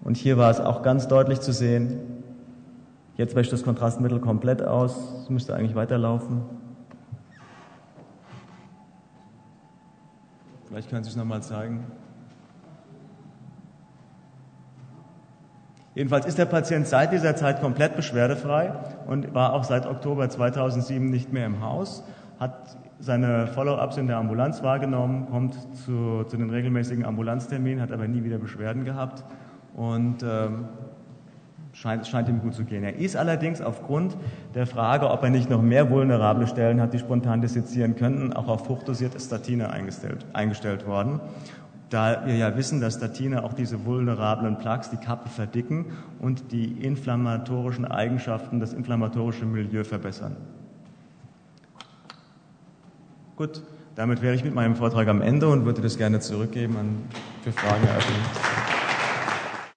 Und 0.05 0.17
hier 0.17 0.39
war 0.39 0.53
es 0.53 0.61
auch 0.61 0.83
ganz 0.83 1.09
deutlich 1.09 1.41
zu 1.41 1.53
sehen. 1.53 2.18
Jetzt 3.19 3.35
wäscht 3.35 3.53
das 3.53 3.65
Kontrastmittel 3.65 4.21
komplett 4.21 4.63
aus. 4.63 4.97
Es 5.23 5.29
müsste 5.29 5.57
eigentlich 5.57 5.75
weiterlaufen. 5.75 6.43
Vielleicht 10.69 10.89
können 10.89 11.03
Sie 11.03 11.11
es 11.11 11.17
nochmal 11.17 11.43
zeigen. 11.43 11.85
Jedenfalls 15.97 16.27
ist 16.27 16.39
der 16.39 16.45
Patient 16.45 16.87
seit 16.87 17.11
dieser 17.13 17.35
Zeit 17.35 17.61
komplett 17.61 17.97
beschwerdefrei 17.97 18.73
und 19.09 19.35
war 19.35 19.53
auch 19.53 19.65
seit 19.65 19.87
Oktober 19.87 20.29
2007 20.31 21.11
nicht 21.11 21.33
mehr 21.33 21.47
im 21.47 21.61
Haus, 21.61 22.05
hat 22.39 22.77
seine 23.01 23.49
Follow-ups 23.49 23.97
in 23.97 24.07
der 24.07 24.19
Ambulanz 24.19 24.63
wahrgenommen, 24.63 25.27
kommt 25.27 25.55
zu, 25.75 26.23
zu, 26.23 26.37
den 26.37 26.51
regelmäßigen 26.51 27.05
Ambulanzterminen, 27.05 27.83
hat 27.83 27.91
aber 27.91 28.07
nie 28.07 28.23
wieder 28.23 28.39
Beschwerden 28.39 28.85
gehabt 28.85 29.25
und 29.75 30.23
ähm, 30.23 30.69
scheint, 31.81 32.07
scheint 32.07 32.29
ihm 32.29 32.41
gut 32.41 32.55
zu 32.55 32.65
gehen. 32.65 32.83
Er 32.83 32.97
ist 32.97 33.17
allerdings 33.17 33.61
aufgrund 33.61 34.17
der 34.55 34.67
Frage, 34.67 35.11
ob 35.11 35.23
er 35.23 35.31
nicht 35.31 35.49
noch 35.49 35.63
mehr 35.63 35.91
vulnerable 35.91 36.47
Stellen 36.47 36.81
hat, 36.81 36.93
die 36.93 36.99
spontan 36.99 37.41
dissezieren 37.41 37.97
könnten, 37.97 38.33
auch 38.33 38.49
auf 38.49 38.69
hochdosierte 38.69 39.21
Statine 39.21 39.71
eingestellt, 39.71 40.27
eingestellt 40.33 40.87
worden. 40.87 41.21
Da 41.91 42.27
wir 42.27 42.37
ja 42.37 42.55
wissen, 42.57 42.81
dass 42.81 42.95
Statine 42.95 43.45
auch 43.45 43.55
diese 43.55 43.87
vulnerablen 43.87 44.59
Plaques, 44.59 44.91
die 44.91 44.99
Kappe 44.99 45.31
verdicken 45.31 45.87
und 46.19 46.53
die 46.53 46.67
inflammatorischen 46.85 47.87
Eigenschaften, 47.87 48.61
das 48.61 48.75
inflammatorische 48.75 49.47
Milieu 49.47 49.85
verbessern. 49.85 50.37
Gut, 53.37 53.63
damit 53.95 54.21
wäre 54.21 54.35
ich 54.35 54.45
mit 54.45 54.55
meinem 54.55 54.75
Vortrag 54.75 55.09
am 55.09 55.23
Ende 55.23 55.49
und 55.49 55.65
würde 55.65 55.81
das 55.81 55.97
gerne 55.97 56.21
zurückgeben 56.21 56.77
an, 56.77 56.97
für 57.43 57.53
Fragen 57.53 57.87
eröffnen. 57.87 58.78